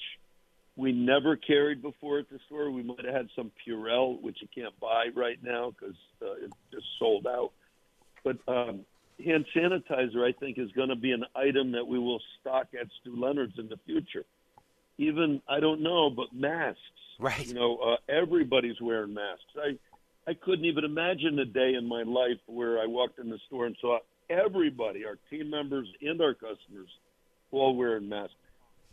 [0.76, 2.70] we never carried before at the store.
[2.70, 6.54] We might have had some Purell, which you can't buy right now because uh, it's
[6.72, 7.52] just sold out.
[8.24, 8.82] But um,
[9.24, 12.88] hand sanitizer, I think, is going to be an item that we will stock at
[13.02, 14.26] Stew Leonard's in the future.
[15.00, 16.80] Even I don't know, but masks.
[17.20, 17.48] Right.
[17.48, 19.46] You know, uh, everybody's wearing masks.
[19.58, 19.78] I
[20.30, 23.66] I couldn't even imagine a day in my life where I walked in the store
[23.66, 26.90] and saw everybody, our team members and our customers,
[27.52, 28.34] all wearing masks.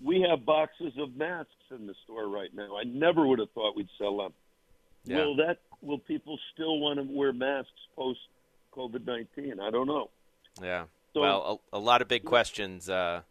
[0.03, 2.77] We have boxes of masks in the store right now.
[2.77, 4.33] I never would have thought we'd sell them.
[5.05, 5.19] Yeah.
[5.19, 8.19] Will that will people still want to wear masks post
[8.75, 9.61] COVID nineteen?
[9.61, 10.11] I don't know.
[10.63, 10.85] Yeah.
[11.13, 12.89] So- well, a, a lot of big questions.
[12.89, 13.23] Uh,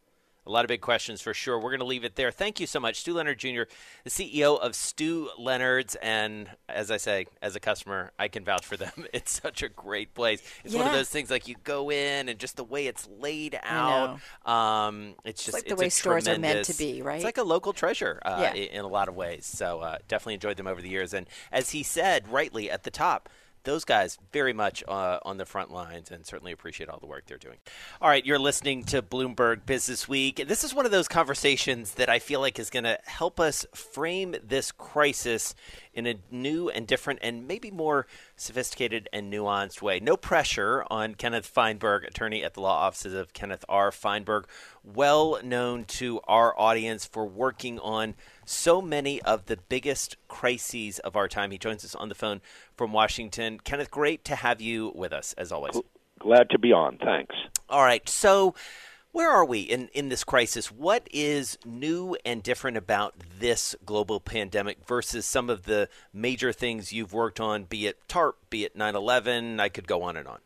[0.45, 1.57] a lot of big questions for sure.
[1.57, 2.31] We're going to leave it there.
[2.31, 3.63] Thank you so much, Stew Leonard Jr.,
[4.03, 5.95] the CEO of Stew Leonard's.
[5.95, 8.91] And as I say, as a customer, I can vouch for them.
[9.13, 10.41] It's such a great place.
[10.63, 13.57] It's one of those things like you go in and just the way it's laid
[13.63, 14.19] out.
[14.45, 17.15] Um, it's just like the it's way a stores are meant to be, right?
[17.17, 18.53] It's like a local treasure uh, Yeah.
[18.53, 19.45] in a lot of ways.
[19.45, 21.13] So uh, definitely enjoyed them over the years.
[21.13, 23.29] And as he said rightly at the top,
[23.63, 27.25] those guys very much uh, on the front lines and certainly appreciate all the work
[27.27, 27.57] they're doing.
[28.01, 30.43] All right, you're listening to Bloomberg Business Week.
[30.47, 33.65] This is one of those conversations that I feel like is going to help us
[33.73, 35.55] frame this crisis
[35.93, 39.99] in a new and different and maybe more sophisticated and nuanced way.
[39.99, 43.91] No pressure on Kenneth Feinberg, attorney at the law offices of Kenneth R.
[43.91, 44.45] Feinberg,
[44.83, 48.15] well known to our audience for working on
[48.45, 51.51] so many of the biggest crises of our time.
[51.51, 52.41] He joins us on the phone
[52.75, 53.59] from Washington.
[53.63, 55.79] Kenneth, great to have you with us as always.
[56.19, 56.97] Glad to be on.
[56.97, 57.35] Thanks.
[57.69, 58.53] All right, so
[59.13, 60.71] where are we in, in this crisis?
[60.71, 66.91] What is new and different about this global pandemic versus some of the major things
[66.91, 69.59] you've worked on, be it TARP, be it 9 11?
[69.59, 70.39] I could go on and on.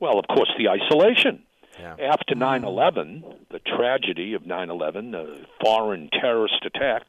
[0.00, 1.44] Well, of course, the isolation.
[1.78, 1.96] Yeah.
[2.00, 7.04] After 9 11, the tragedy of 9 11, the foreign terrorist attack,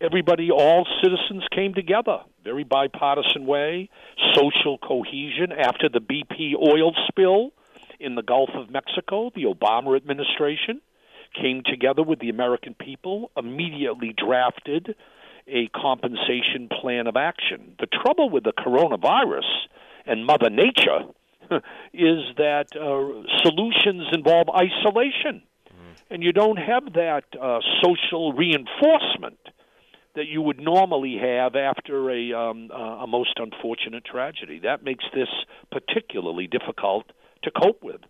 [0.00, 2.18] everybody, all citizens came together.
[2.44, 3.90] Very bipartisan way,
[4.34, 5.52] social cohesion.
[5.52, 7.52] After the BP oil spill
[7.98, 10.80] in the Gulf of Mexico, the Obama administration
[11.34, 14.94] came together with the American people, immediately drafted
[15.46, 17.74] a compensation plan of action.
[17.80, 19.66] The trouble with the coronavirus
[20.06, 21.00] and Mother Nature
[21.92, 25.42] is that uh, solutions involve isolation,
[26.10, 29.38] and you don't have that uh, social reinforcement
[30.14, 34.60] that you would normally have after a, um, uh, a most unfortunate tragedy.
[34.60, 35.28] That makes this
[35.72, 37.06] particularly difficult
[37.42, 38.00] to cope with.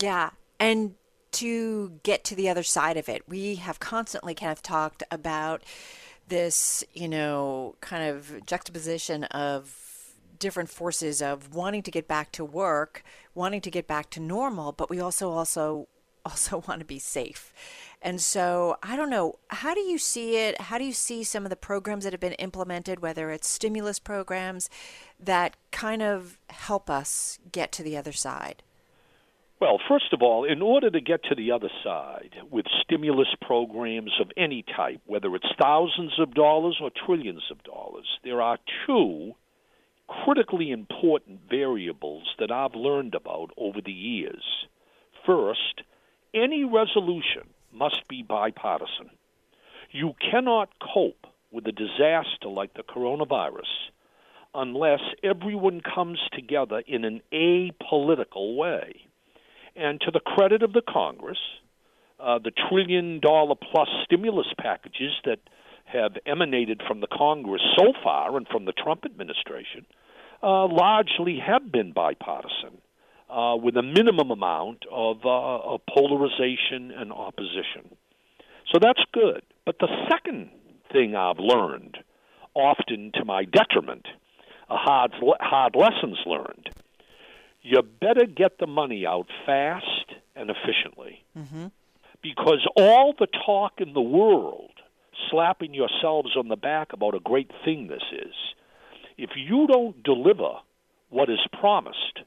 [0.00, 0.30] Yeah.
[0.58, 0.94] And
[1.32, 5.62] to get to the other side of it, we have constantly kind of talked about
[6.28, 9.87] this, you know, kind of juxtaposition of
[10.38, 13.02] different forces of wanting to get back to work,
[13.34, 15.88] wanting to get back to normal, but we also also
[16.24, 17.54] also want to be safe.
[18.02, 20.60] And so, I don't know, how do you see it?
[20.60, 23.98] How do you see some of the programs that have been implemented, whether it's stimulus
[23.98, 24.68] programs
[25.18, 28.62] that kind of help us get to the other side?
[29.60, 34.12] Well, first of all, in order to get to the other side with stimulus programs
[34.20, 39.34] of any type, whether it's thousands of dollars or trillions of dollars, there are two
[40.08, 44.42] critically important variables that I've learned about over the years.
[45.24, 45.82] First,
[46.34, 49.10] any resolution must be bipartisan.
[49.90, 53.90] You cannot cope with a disaster like the coronavirus
[54.54, 59.02] unless everyone comes together in an apolitical way.
[59.76, 61.38] And to the credit of the Congress,
[62.18, 65.38] uh, the trillion dollar plus stimulus packages that
[65.84, 69.86] have emanated from the Congress so far and from the Trump administration
[70.42, 72.78] uh, largely have been bipartisan.
[73.30, 77.94] Uh, with a minimum amount of, uh, of polarization and opposition.
[78.72, 79.42] So that's good.
[79.66, 80.48] But the second
[80.90, 81.98] thing I've learned,
[82.54, 84.06] often to my detriment,
[84.70, 86.70] a hard, hard lessons learned,
[87.60, 91.22] you better get the money out fast and efficiently.
[92.22, 94.72] Because all the talk in the world,
[95.30, 98.34] slapping yourselves on the back about a great thing this is,
[99.18, 100.52] if you don't deliver
[101.10, 102.20] what is promised,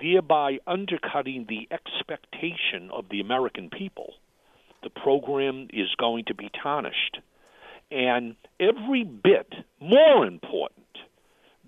[0.00, 4.14] thereby undercutting the expectation of the American people,
[4.82, 7.18] the program is going to be tarnished.
[7.90, 10.86] And every bit more important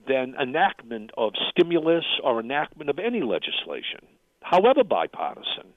[0.06, 4.06] than enactment of stimulus or enactment of any legislation,
[4.40, 5.72] however bipartisan,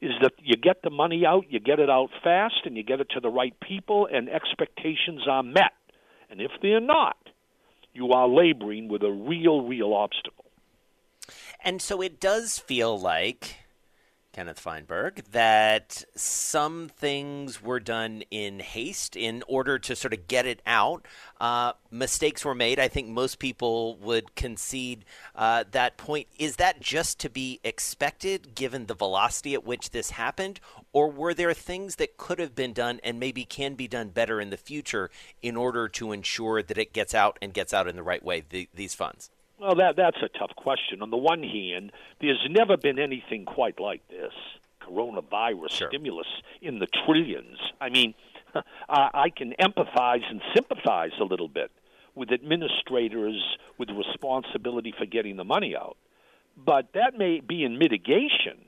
[0.00, 3.00] is that you get the money out, you get it out fast, and you get
[3.00, 5.72] it to the right people, and expectations are met.
[6.28, 7.16] And if they're not,
[7.94, 10.46] you are laboring with a real, real obstacle.
[11.64, 13.61] And so it does feel like
[14.32, 20.46] Kenneth Feinberg, that some things were done in haste in order to sort of get
[20.46, 21.06] it out.
[21.40, 22.78] Uh, mistakes were made.
[22.78, 26.28] I think most people would concede uh, that point.
[26.38, 30.60] Is that just to be expected given the velocity at which this happened?
[30.92, 34.40] Or were there things that could have been done and maybe can be done better
[34.40, 35.10] in the future
[35.42, 38.44] in order to ensure that it gets out and gets out in the right way,
[38.48, 39.30] the, these funds?
[39.62, 41.02] Well, that that's a tough question.
[41.02, 44.32] On the one hand, there's never been anything quite like this
[44.80, 45.88] coronavirus sure.
[45.88, 46.26] stimulus
[46.60, 47.58] in the trillions.
[47.80, 48.14] I mean,
[48.88, 51.70] I can empathize and sympathize a little bit
[52.16, 53.40] with administrators
[53.78, 55.96] with responsibility for getting the money out,
[56.56, 58.58] but that may be in mitigation,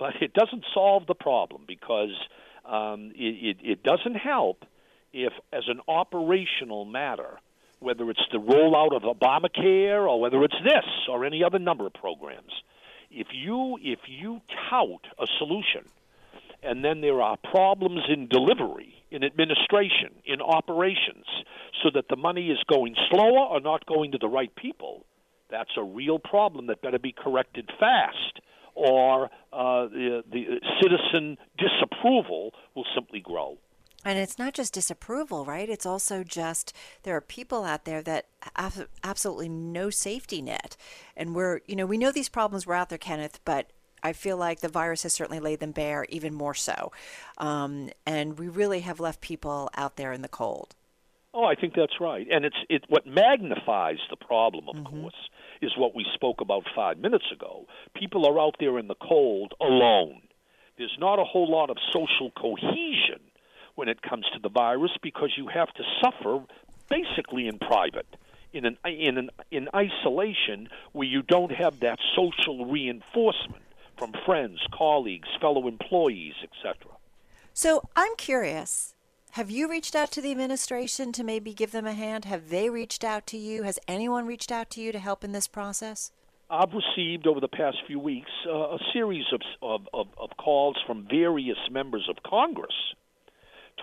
[0.00, 2.10] but it doesn't solve the problem because
[2.64, 4.64] um, it, it, it doesn't help
[5.12, 7.38] if, as an operational matter,
[7.84, 11.92] whether it's the rollout of Obamacare or whether it's this or any other number of
[11.92, 12.50] programs.
[13.10, 15.84] If you if you tout a solution
[16.62, 21.26] and then there are problems in delivery, in administration, in operations,
[21.82, 25.04] so that the money is going slower or not going to the right people,
[25.50, 28.40] that's a real problem that better be corrected fast,
[28.74, 30.44] or uh, the, the
[30.82, 33.58] citizen disapproval will simply grow.
[34.04, 35.68] And it's not just disapproval, right?
[35.68, 40.76] It's also just there are people out there that have absolutely no safety net.
[41.16, 43.70] And we're, you know, we know these problems were out there, Kenneth, but
[44.02, 46.92] I feel like the virus has certainly laid them bare even more so.
[47.38, 50.74] Um, and we really have left people out there in the cold.
[51.32, 52.26] Oh, I think that's right.
[52.30, 55.00] And it's it what magnifies the problem, of mm-hmm.
[55.00, 55.28] course,
[55.62, 57.66] is what we spoke about five minutes ago.
[57.94, 60.20] People are out there in the cold alone.
[60.78, 63.20] There's not a whole lot of social cohesion
[63.74, 66.44] when it comes to the virus because you have to suffer
[66.88, 68.06] basically in private
[68.52, 73.62] in an in an in isolation where you don't have that social reinforcement
[73.98, 76.90] from friends, colleagues, fellow employees, etc.
[77.52, 78.94] So I'm curious.
[79.32, 82.24] Have you reached out to the administration to maybe give them a hand?
[82.24, 83.64] Have they reached out to you?
[83.64, 86.12] Has anyone reached out to you to help in this process?
[86.48, 90.76] I've received over the past few weeks uh, a series of, of, of, of calls
[90.86, 92.74] from various members of Congress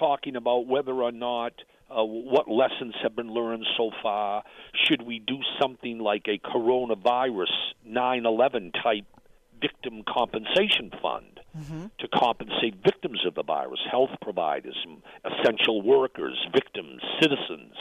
[0.02, 1.54] talking about whether or not
[1.90, 4.44] uh, what lessons have been learned so far.
[4.88, 7.52] Should we do something like a coronavirus
[7.86, 9.06] 9 11 type
[9.62, 11.86] victim compensation fund mm-hmm.
[12.00, 14.78] to compensate victims of the virus, health providers,
[15.26, 17.76] essential workers, victims, citizens?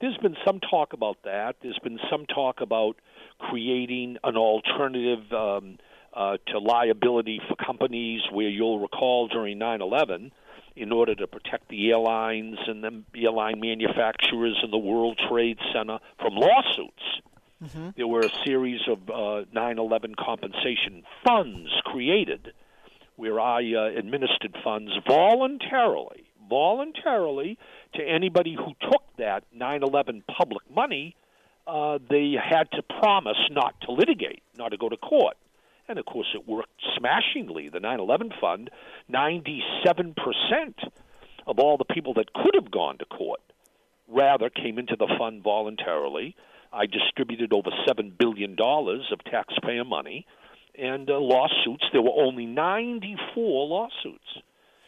[0.00, 1.56] There's been some talk about that.
[1.62, 2.96] There's been some talk about
[3.38, 5.78] creating an alternative um,
[6.14, 10.32] uh, to liability for companies where you'll recall during 9 11
[10.76, 15.98] in order to protect the airlines and the airline manufacturers and the World Trade Center
[16.18, 17.02] from lawsuits.
[17.62, 17.90] Mm-hmm.
[17.96, 22.52] There were a series of uh, 9/11 compensation funds created,
[23.16, 27.58] where I uh, administered funds voluntarily, voluntarily
[27.94, 31.16] to anybody who took that 9/11 public money.
[31.66, 35.34] Uh, they had to promise not to litigate, not to go to court.
[35.88, 37.68] And of course, it worked smashingly.
[37.68, 38.70] The 9 11 fund,
[39.12, 40.14] 97%
[41.46, 43.40] of all the people that could have gone to court
[44.08, 46.36] rather came into the fund voluntarily.
[46.72, 50.26] I distributed over $7 billion of taxpayer money.
[50.76, 54.42] And uh, lawsuits, there were only 94 lawsuits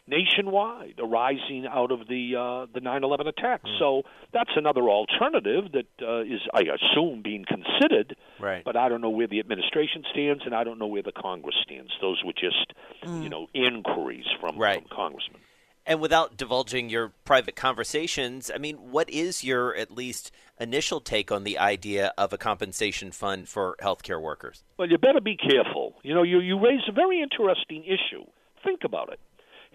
[0.07, 3.69] nationwide arising out of the uh, the 9/11 attacks.
[3.69, 3.79] Mm.
[3.79, 4.01] So
[4.33, 8.15] that's another alternative that uh, is, I assume, being considered.
[8.39, 8.63] Right.
[8.63, 11.55] But I don't know where the administration stands, and I don't know where the Congress
[11.63, 11.91] stands.
[12.01, 13.23] Those were just, mm.
[13.23, 14.79] you know, inquiries from, right.
[14.79, 15.41] from congressmen.
[15.85, 21.31] And without divulging your private conversations, I mean, what is your at least initial take
[21.31, 24.65] on the idea of a compensation fund for healthcare workers?
[24.77, 25.95] Well, you better be careful.
[26.03, 28.25] You know, you, you raise a very interesting issue.
[28.65, 29.19] Think about it.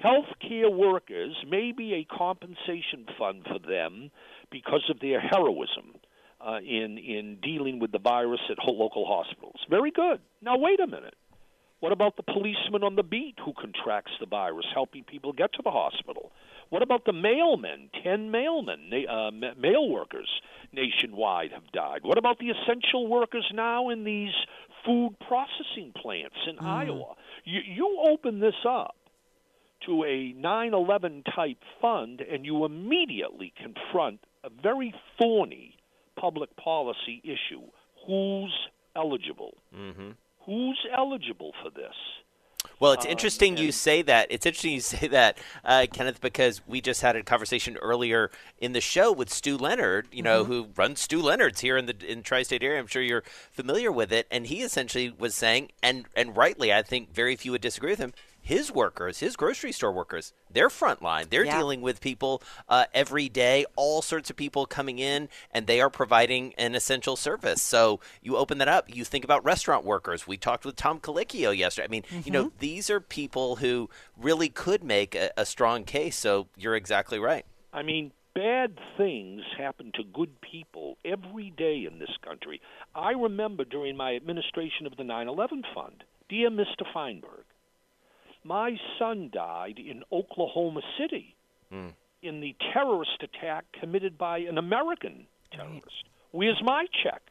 [0.02, 4.10] Healthcare workers may be a compensation fund for them
[4.50, 5.94] because of their heroism
[6.40, 9.60] uh, in in dealing with the virus at local hospitals.
[9.68, 10.20] Very good.
[10.40, 11.14] Now wait a minute.
[11.80, 15.62] What about the policeman on the beat who contracts the virus, helping people get to
[15.64, 16.30] the hospital?
[16.68, 17.90] What about the mailmen?
[18.04, 20.28] Ten mailmen, uh, mail workers
[20.72, 22.00] nationwide have died.
[22.04, 24.32] What about the essential workers now in these
[24.86, 26.64] food processing plants in mm.
[26.64, 27.14] Iowa?
[27.44, 28.94] You, you open this up
[29.86, 35.76] to a 9 11 type fund, and you immediately confront a very thorny
[36.16, 37.62] public policy issue.
[38.06, 38.52] Who's
[38.96, 39.56] eligible?
[39.76, 40.10] Mm-hmm.
[40.46, 41.94] Who's eligible for this?
[42.78, 44.28] Well, it's Um, interesting you say that.
[44.30, 48.72] It's interesting you say that, uh, Kenneth, because we just had a conversation earlier in
[48.72, 52.22] the show with Stew Leonard, you know, who runs Stew Leonard's here in the in
[52.22, 52.78] tri-state area.
[52.78, 56.82] I'm sure you're familiar with it, and he essentially was saying, and and rightly, I
[56.82, 58.14] think very few would disagree with him.
[58.44, 61.30] His workers, his grocery store workers, they're frontline.
[61.30, 61.58] They're Yeah.
[61.58, 65.88] dealing with people uh, every day, all sorts of people coming in, and they are
[65.88, 67.62] providing an essential service.
[67.62, 68.94] So you open that up.
[68.94, 70.26] You think about restaurant workers.
[70.26, 71.86] We talked with Tom Colicchio yesterday.
[71.86, 76.16] I mean, you know, these are people who really could make a, a strong case.
[76.16, 77.46] So you're exactly right.
[77.72, 82.60] I mean, bad things happen to good people every day in this country.
[82.92, 86.84] I remember during my administration of the 9 11 Fund, dear Mr.
[86.92, 87.44] Feinberg,
[88.44, 91.34] my son died in Oklahoma City
[92.22, 96.04] in the terrorist attack committed by an American terrorist.
[96.32, 97.22] Where's my check?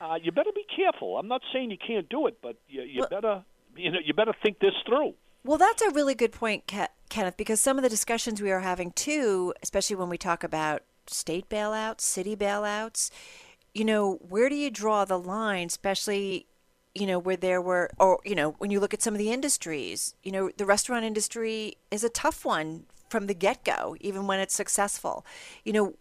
[0.00, 1.18] Uh, you better be careful.
[1.18, 3.44] I'm not saying you can't do it, but you, you better
[3.76, 5.14] you know you better think this through.
[5.44, 8.60] Well, that's a really good point, Ke- Kenneth, because some of the discussions we are
[8.60, 13.10] having too, especially when we talk about state bailouts, city bailouts,
[13.74, 16.46] you know, where do you draw the line, especially,
[17.00, 19.32] you know, where there were, or, you know, when you look at some of the
[19.32, 24.26] industries, you know, the restaurant industry is a tough one from the get go, even
[24.26, 25.24] when it's successful.
[25.64, 25.94] You know,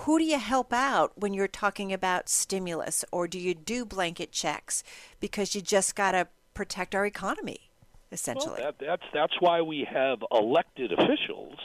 [0.00, 4.32] who do you help out when you're talking about stimulus, or do you do blanket
[4.32, 4.84] checks
[5.18, 7.70] because you just got to protect our economy?
[8.12, 8.60] Essentially.
[8.62, 11.56] Well, that, that's that's why we have elected officials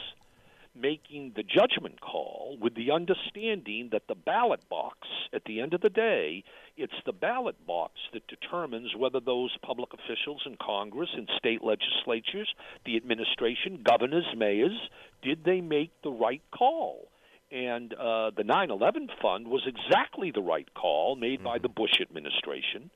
[0.74, 5.80] making the judgment call with the understanding that the ballot box at the end of
[5.80, 6.44] the day
[6.76, 12.48] it's the ballot box that determines whether those public officials in congress and state legislatures
[12.86, 14.78] the administration governors mayors
[15.22, 17.08] did they make the right call?
[17.52, 22.90] And uh, the 9/11 fund was exactly the right call made by the Bush administration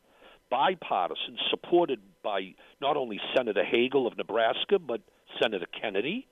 [0.51, 5.01] bipartisan, supported by not only Senator Hagel of Nebraska, but
[5.43, 6.29] Senator Kennedy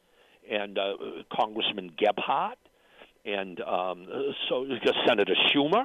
[0.52, 0.92] and uh,
[1.32, 2.56] Congressman Gephardt
[3.24, 4.06] and um,
[4.48, 4.66] so
[5.06, 5.84] Senator Schumer.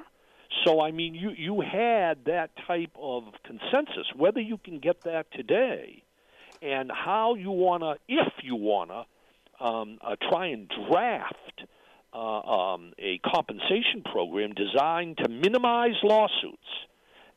[0.65, 4.07] So I mean, you you had that type of consensus.
[4.15, 6.03] Whether you can get that today,
[6.61, 9.05] and how you wanna, if you wanna,
[9.59, 11.63] um, uh, try and draft
[12.13, 16.57] uh, um, a compensation program designed to minimize lawsuits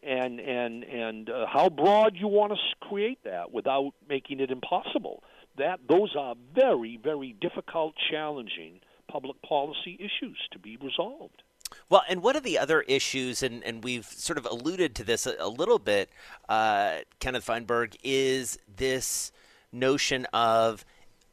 [0.03, 5.23] and and and uh, how broad you want to create that without making it impossible.
[5.59, 8.81] That those are very very difficult, challenging
[9.11, 11.43] public policy issues to be resolved.
[11.89, 15.27] Well, and one of the other issues, and, and we've sort of alluded to this
[15.27, 16.11] a, a little bit,
[16.49, 19.31] uh, Kenneth Feinberg, is this
[19.73, 20.85] notion of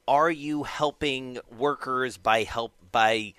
[0.08, 3.34] are you helping workers by help by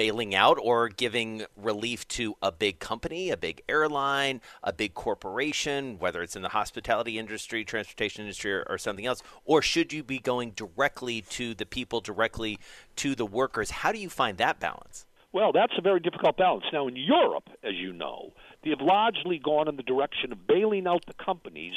[0.00, 5.98] bailing out or giving relief to a big company, a big airline, a big corporation,
[5.98, 9.22] whether it's in the hospitality industry, transportation industry, or, or something else?
[9.44, 12.58] Or should you be going directly to the people, directly
[12.96, 13.70] to the workers?
[13.70, 15.04] How do you find that balance?
[15.32, 16.64] Well, that's a very difficult balance.
[16.72, 18.32] Now, in Europe, as you know,
[18.64, 21.74] they have largely gone in the direction of bailing out the companies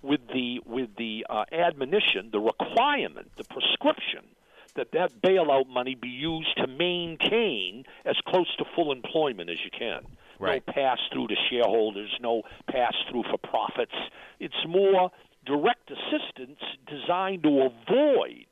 [0.00, 4.24] with the with the uh, admonition, the requirement, the prescription
[4.76, 9.70] that that bailout money be used to maintain as close to full employment as you
[9.76, 10.02] can.
[10.38, 10.62] Right.
[10.66, 13.94] No pass through to shareholders, no pass through for profits.
[14.38, 15.10] It's more
[15.46, 18.46] direct assistance designed to avoid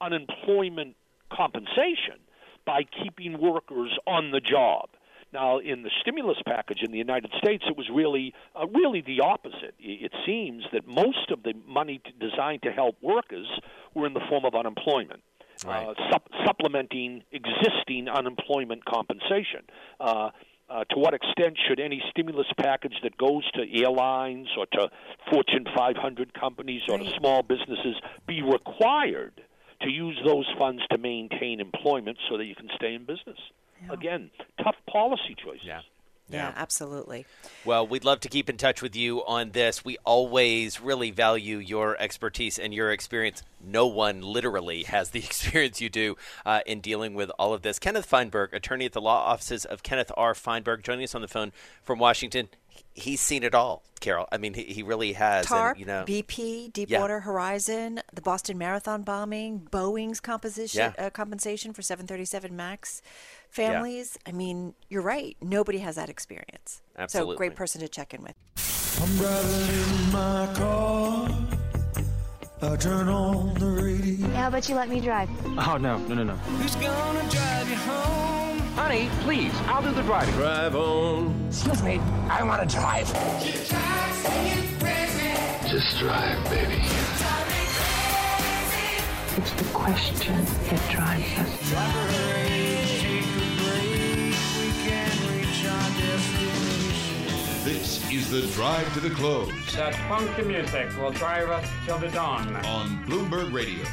[0.00, 0.96] unemployment
[1.32, 2.20] compensation
[2.66, 4.90] by keeping workers on the job.
[5.32, 9.20] Now, in the stimulus package in the United States, it was really, uh, really the
[9.20, 9.74] opposite.
[9.78, 13.46] It seems that most of the money designed to help workers
[13.94, 15.22] were in the form of unemployment,
[15.68, 19.62] uh, sup- supplementing existing unemployment compensation.
[20.00, 20.30] Uh,
[20.68, 24.90] uh, to what extent should any stimulus package that goes to airlines or to
[25.30, 27.94] Fortune 500 companies or to small businesses
[28.26, 29.40] be required
[29.82, 33.38] to use those funds to maintain employment so that you can stay in business?
[33.90, 34.30] Again,
[34.62, 35.64] tough policy choices.
[35.64, 35.82] Yeah.
[36.28, 37.24] Yeah, absolutely.
[37.64, 39.84] Well, we'd love to keep in touch with you on this.
[39.84, 43.42] We always really value your expertise and your experience.
[43.64, 47.78] No one literally has the experience you do uh, in dealing with all of this.
[47.78, 50.34] Kenneth Feinberg, attorney at the law offices of Kenneth R.
[50.34, 51.52] Feinberg, joining us on the phone
[51.82, 52.48] from Washington.
[52.92, 54.26] He's seen it all, Carol.
[54.32, 55.46] I mean, he, he really has.
[55.46, 56.68] TARP, and, you know, BP, Yeah.
[56.72, 61.06] Deepwater Horizon, the Boston Marathon bombing, Boeing's composition, Yeah.
[61.06, 63.00] uh, compensation for 737 MAX
[63.56, 64.18] families.
[64.26, 65.36] I mean, you're right.
[65.40, 66.82] Nobody has that experience.
[66.96, 66.96] Absolutely.
[66.96, 67.36] So, Absolutely.
[67.36, 68.34] great person to check in with.
[69.02, 71.28] I'm driving in my car.
[72.62, 74.28] I turn on the radio.
[74.28, 75.28] How about you let me drive?
[75.58, 76.34] Oh, no, no, no, no.
[76.34, 78.58] Who's gonna drive you home?
[78.76, 80.34] Honey, please, I'll do the driving.
[80.34, 81.46] Drive on.
[81.48, 81.98] Excuse me,
[82.30, 83.06] I want to drive.
[85.68, 86.82] Just drive, baby.
[89.38, 92.55] It's the question that drives us.
[98.32, 102.54] Is the drive to the close That funky music will drive us till the dawn.
[102.66, 103.84] on Bloomberg Radio.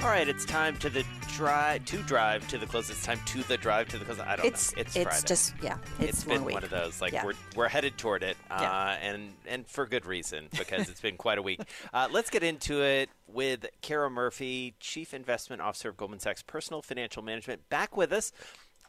[0.00, 1.04] All right, it's time to the
[1.34, 2.88] drive to drive to the close.
[2.88, 4.20] It's time to the drive to the close.
[4.20, 4.80] I don't It's know.
[4.82, 5.26] It's it's Friday.
[5.26, 5.76] just yeah.
[5.98, 6.54] It's, it's one been week.
[6.54, 7.00] one of those.
[7.00, 7.24] Like Yeah.
[7.24, 8.92] we're we're headed toward it, uh, Yeah.
[9.02, 11.60] and and for good reason because it's been quite a week.
[11.92, 16.80] Uh, let's get into it with Kara Murphy, Chief Investment Officer of Goldman Sachs Personal
[16.82, 18.30] Financial Management, back with us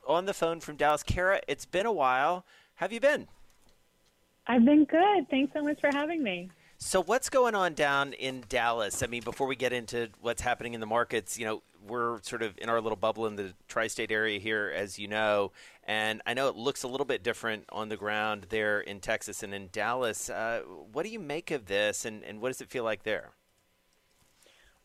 [0.07, 1.01] on the phone from Dallas.
[1.01, 2.45] Kara, it's been a while.
[2.75, 3.27] Have you been?
[4.49, 5.29] I've been good.
[5.29, 6.49] Thanks so much for having me.
[6.79, 9.03] So what's going on down in Dallas?
[9.03, 12.41] I mean, before we get into what's happening in the markets, you know, we're sort
[12.41, 15.51] of in our little bubble in the tri-state area here, as you know,
[15.83, 19.43] and I know it looks a little bit different on the ground there in Texas
[19.43, 20.29] and in Dallas.
[20.29, 23.33] Uh, what do you make of this, and, and what does it feel like there?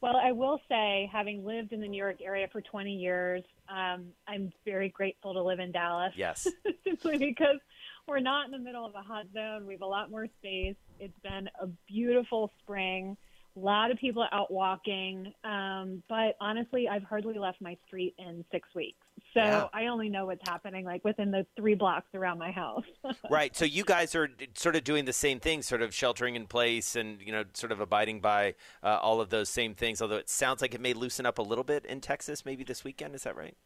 [0.00, 4.08] Well, I will say, having lived in the New York area for 20 years, um,
[4.28, 6.12] I'm very grateful to live in Dallas.
[6.14, 6.46] Yes.
[6.84, 7.58] Simply because
[8.06, 9.66] we're not in the middle of a hot zone.
[9.66, 10.76] We have a lot more space.
[11.00, 13.16] It's been a beautiful spring.
[13.56, 15.32] A lot of people out walking.
[15.44, 18.98] Um, but honestly, I've hardly left my street in six weeks.
[19.32, 19.68] So Yeah.
[19.72, 22.84] I only know what's happening like within the three blocks around my house.
[23.30, 23.54] right.
[23.56, 26.96] So you guys are sort of doing the same thing, sort of sheltering in place,
[26.96, 30.02] and you know, sort of abiding by uh, all of those same things.
[30.02, 32.82] Although it sounds like it may loosen up a little bit in Texas, maybe this
[32.82, 33.14] weekend.
[33.14, 33.56] Is that right?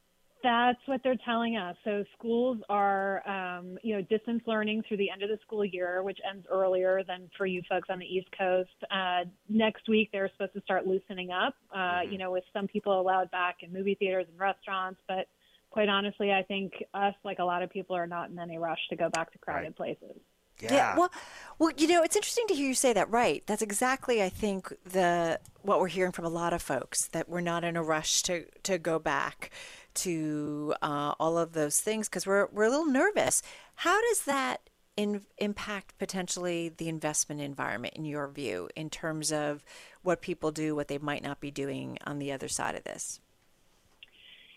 [0.42, 1.76] That's what they're telling us.
[1.84, 6.02] So schools are, um, you know, distance learning through the end of the school year,
[6.04, 8.70] which ends earlier than for you folks on the East Coast.
[8.90, 13.00] Uh, next week, they're supposed to start loosening up, uh, you know, with some people
[13.00, 15.00] allowed back in movie theaters and restaurants.
[15.08, 15.26] But
[15.70, 18.80] quite honestly, I think us, like a lot of people, are not in any rush
[18.90, 20.20] to go back to crowded places.
[20.60, 20.96] Yeah.
[20.96, 21.10] Well,
[21.58, 23.10] well, you know, it's interesting to hear you say that.
[23.10, 23.44] Right.
[23.46, 27.40] That's exactly, I think, the what we're hearing from a lot of folks that we're
[27.40, 29.50] not in a rush to to go back
[29.98, 33.42] to uh, all of those things because we're we're a little nervous.
[33.76, 39.64] How does that in, impact potentially the investment environment in your view, in terms of
[40.02, 43.20] what people do, what they might not be doing on the other side of this?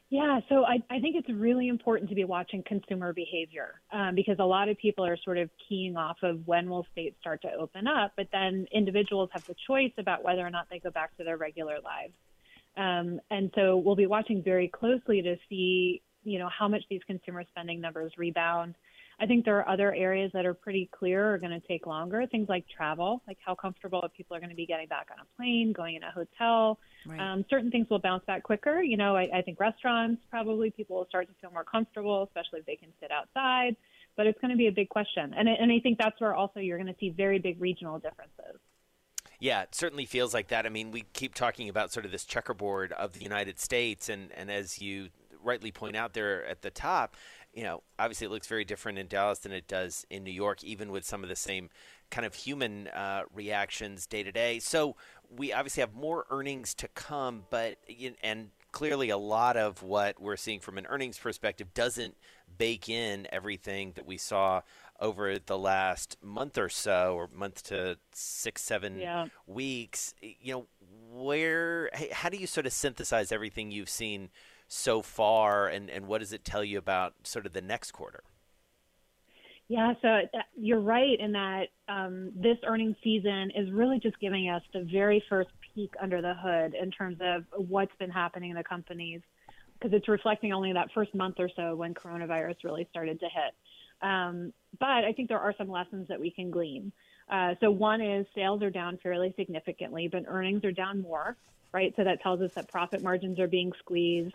[0.10, 4.38] Yeah, so I, I think it's really important to be watching consumer behavior um, because
[4.40, 7.54] a lot of people are sort of keying off of when will states start to
[7.54, 11.16] open up, but then individuals have the choice about whether or not they go back
[11.18, 12.12] to their regular lives.
[12.78, 17.02] Um, and so we'll be watching very closely to see, you know, how much these
[17.06, 18.76] consumer spending numbers rebound.
[19.20, 22.26] I think there are other areas that are pretty clear are going to take longer.
[22.32, 25.38] Things like travel, like how comfortable people are going to be getting back on a
[25.38, 26.80] plane, going in a hotel.
[27.06, 27.20] Right.
[27.20, 28.82] Um, certain things will bounce back quicker.
[28.82, 32.62] You know, I, I think restaurants probably people will start to feel more comfortable, especially
[32.62, 33.76] if they can sit outside.
[34.18, 36.34] But it's going to be a big question, and I- and I think that's where
[36.34, 38.60] also you're going to see very big regional differences.
[39.42, 40.68] Yeah, it certainly feels like that.
[40.68, 44.32] I mean, we keep talking about sort of this checkerboard of the United States, and,
[44.38, 45.10] and as you
[45.44, 47.16] rightly point out there at the top,
[47.52, 50.64] you know, obviously it looks very different in Dallas than it does in New York,
[50.64, 51.72] even with some of the same
[52.12, 54.60] kind of human uh, reactions day to day.
[54.60, 54.96] So
[55.36, 57.78] we obviously have more earnings to come, but
[58.22, 62.16] and clearly a lot of what we're seeing from an earnings perspective doesn't
[62.60, 64.62] bake in everything that we saw
[65.02, 69.26] over the last month or so, or month to six, seven Yeah.
[69.48, 70.14] weeks.
[70.22, 70.68] You know,
[71.12, 74.30] where, how do you sort of synthesize everything you've seen
[74.68, 78.24] so far, and, and what does it tell you about sort of the next quarter?
[79.68, 84.50] Yeah, so uh, you're right in that um, this earnings season is really just giving
[84.50, 88.58] us the very first peek under the hood in terms of what's been happening in
[88.58, 89.22] the companies,
[89.80, 93.54] because it's reflecting only that first month or so when coronavirus really started to hit.
[94.02, 96.92] Um, but I think there are some lessons that we can glean.
[97.30, 101.38] Uh, so one is sales are down fairly significantly, but earnings are down more,
[101.72, 101.94] right?
[101.96, 104.34] So that tells us that profit margins are being squeezed.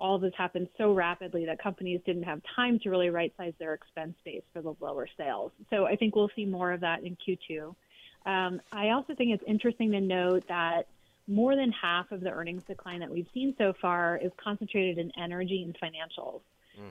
[0.00, 3.52] All of this happened so rapidly that companies didn't have time to really right size
[3.58, 5.50] their expense base for the lower sales.
[5.70, 7.74] So I think we'll see more of that in Q2.
[8.24, 10.86] Um, I also think it's interesting to note that
[11.26, 15.12] more than half of the earnings decline that we've seen so far is concentrated in
[15.18, 16.40] energy and financials.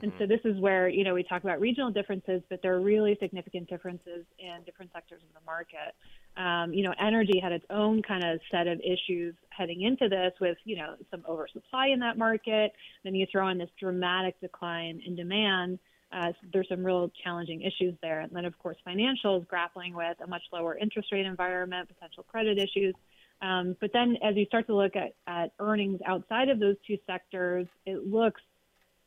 [0.02, 2.80] And so this is where, you know, we talk about regional differences, but there are
[2.80, 5.94] really significant differences in different sectors of the market.
[6.36, 10.32] Um, you know, energy had its own kind of set of issues heading into this
[10.40, 12.72] with, you know, some oversupply in that market.
[13.02, 15.78] Then you throw in this dramatic decline in demand.
[16.12, 18.20] Uh, there's some real challenging issues there.
[18.20, 22.58] And then, of course, financials grappling with a much lower interest rate environment, potential credit
[22.58, 22.94] issues.
[23.42, 26.98] Um, but then as you start to look at, at earnings outside of those two
[27.06, 28.40] sectors, it looks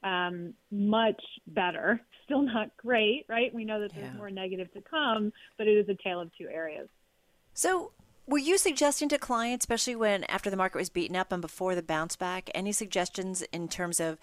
[0.04, 2.02] um, much better.
[2.26, 3.54] Still not great, right?
[3.54, 6.47] We know that there's more negative to come, but it is a tale of two
[6.47, 6.88] areas.
[7.54, 7.91] So
[8.28, 11.76] Were you suggesting to clients, especially when after the market was beaten up and before
[11.76, 14.18] the bounce back, any suggestions in terms of,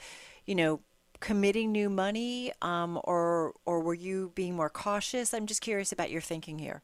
[0.47, 0.81] you know,
[1.21, 5.35] committing new money, um, or or were you being more cautious?
[5.35, 6.83] I'm just curious about your thinking here.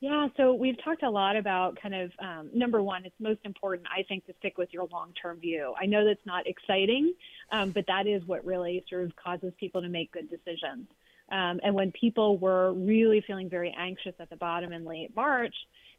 [0.00, 3.88] Yeah, so we've talked a lot about kind of um, number one, it's most important,
[3.88, 5.74] I think, to stick with your long term view.
[5.80, 7.14] I know that's not exciting,
[7.50, 10.86] um, but that is what really sort of causes people to make good decisions.
[11.30, 15.54] Um, and when people were really feeling very anxious at the bottom in late March,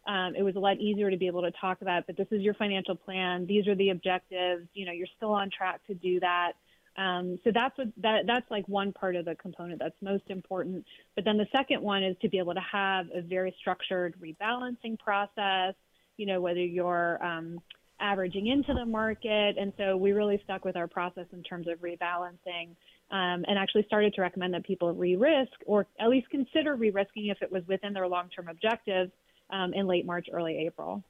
[0.07, 2.41] um, it was a lot easier to be able to talk about, but this is
[2.41, 3.45] your financial plan.
[3.45, 4.67] These are the objectives.
[4.73, 6.53] You know, you're still on track to do that.
[6.97, 10.85] Um, so that's what that that's like one part of the component that's most important.
[11.15, 14.97] But then the second one is to be able to have a very structured rebalancing
[14.99, 15.75] process.
[16.17, 17.59] You know, whether you're um,
[17.99, 21.79] averaging into the market, and so we really stuck with our process in terms of
[21.79, 22.75] rebalancing.
[23.11, 27.41] Um, and actually started to recommend that people re-risk or at least consider re-risking if
[27.41, 29.11] it was within their long-term objectives
[29.49, 31.03] um, in late March, early April.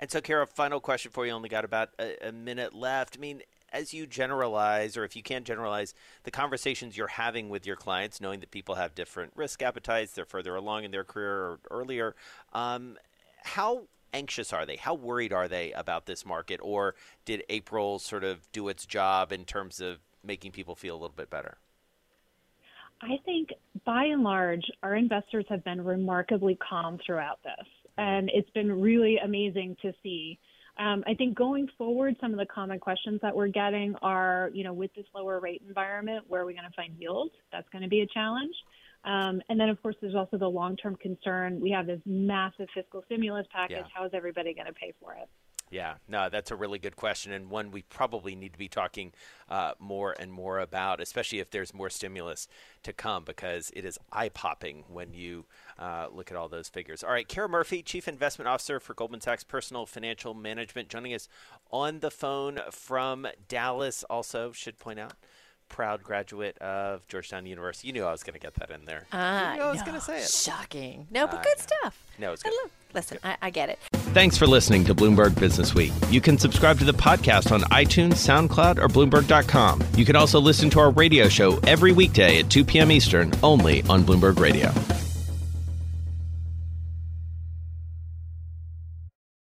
[0.00, 1.32] And so, Kara, final question for you.
[1.32, 3.16] Only got about a, a minute left.
[3.18, 3.42] I mean,
[3.72, 5.94] as you generalize, or if you can't generalize,
[6.24, 10.24] the conversations you're having with your clients, knowing that people have different risk appetites, they're
[10.24, 12.14] further along in their career or earlier,
[12.52, 12.98] um,
[13.44, 13.82] how
[14.12, 14.76] anxious are they?
[14.76, 16.60] How worried are they about this market?
[16.62, 16.94] Or
[17.24, 21.16] did April sort of do its job in terms of making people feel a little
[21.16, 21.58] bit better?
[23.00, 23.50] I think
[23.84, 27.66] by and large, our investors have been remarkably calm throughout this.
[27.98, 30.38] And it's been really amazing to see.
[30.78, 34.64] Um, I think going forward, some of the common questions that we're getting are, you
[34.64, 37.30] know, with this lower rate environment, where are we going to find yield?
[37.50, 38.54] That's going to be a challenge.
[39.04, 41.60] Um, and then, of course, there's also the long term concern.
[41.60, 43.78] We have this massive fiscal stimulus package.
[43.78, 43.86] Yeah.
[43.92, 45.28] How is everybody going to pay for it?
[45.72, 49.14] Yeah, no, that's a really good question, and one we probably need to be talking
[49.48, 52.46] uh, more and more about, especially if there's more stimulus
[52.82, 55.46] to come, because it is eye popping when you
[55.78, 57.02] uh, look at all those figures.
[57.02, 61.26] All right, Kara Murphy, Chief Investment Officer for Goldman Sachs Personal Financial Management, joining us
[61.70, 65.14] on the phone from Dallas, also, should point out
[65.72, 67.88] proud graduate of Georgetown University.
[67.88, 69.06] You knew I was going to get that in there.
[69.12, 70.28] Ah, you knew I was no, going to say it.
[70.30, 71.06] Shocking.
[71.10, 71.64] No, but I good know.
[71.64, 72.06] stuff.
[72.18, 72.52] No, it's good.
[72.52, 73.78] I love- Listen, I, I get it.
[74.12, 75.92] Thanks for listening to Bloomberg Business Week.
[76.10, 79.82] You can subscribe to the podcast on iTunes, SoundCloud, or Bloomberg.com.
[79.96, 82.92] You can also listen to our radio show every weekday at 2 p.m.
[82.92, 84.70] Eastern, only on Bloomberg Radio.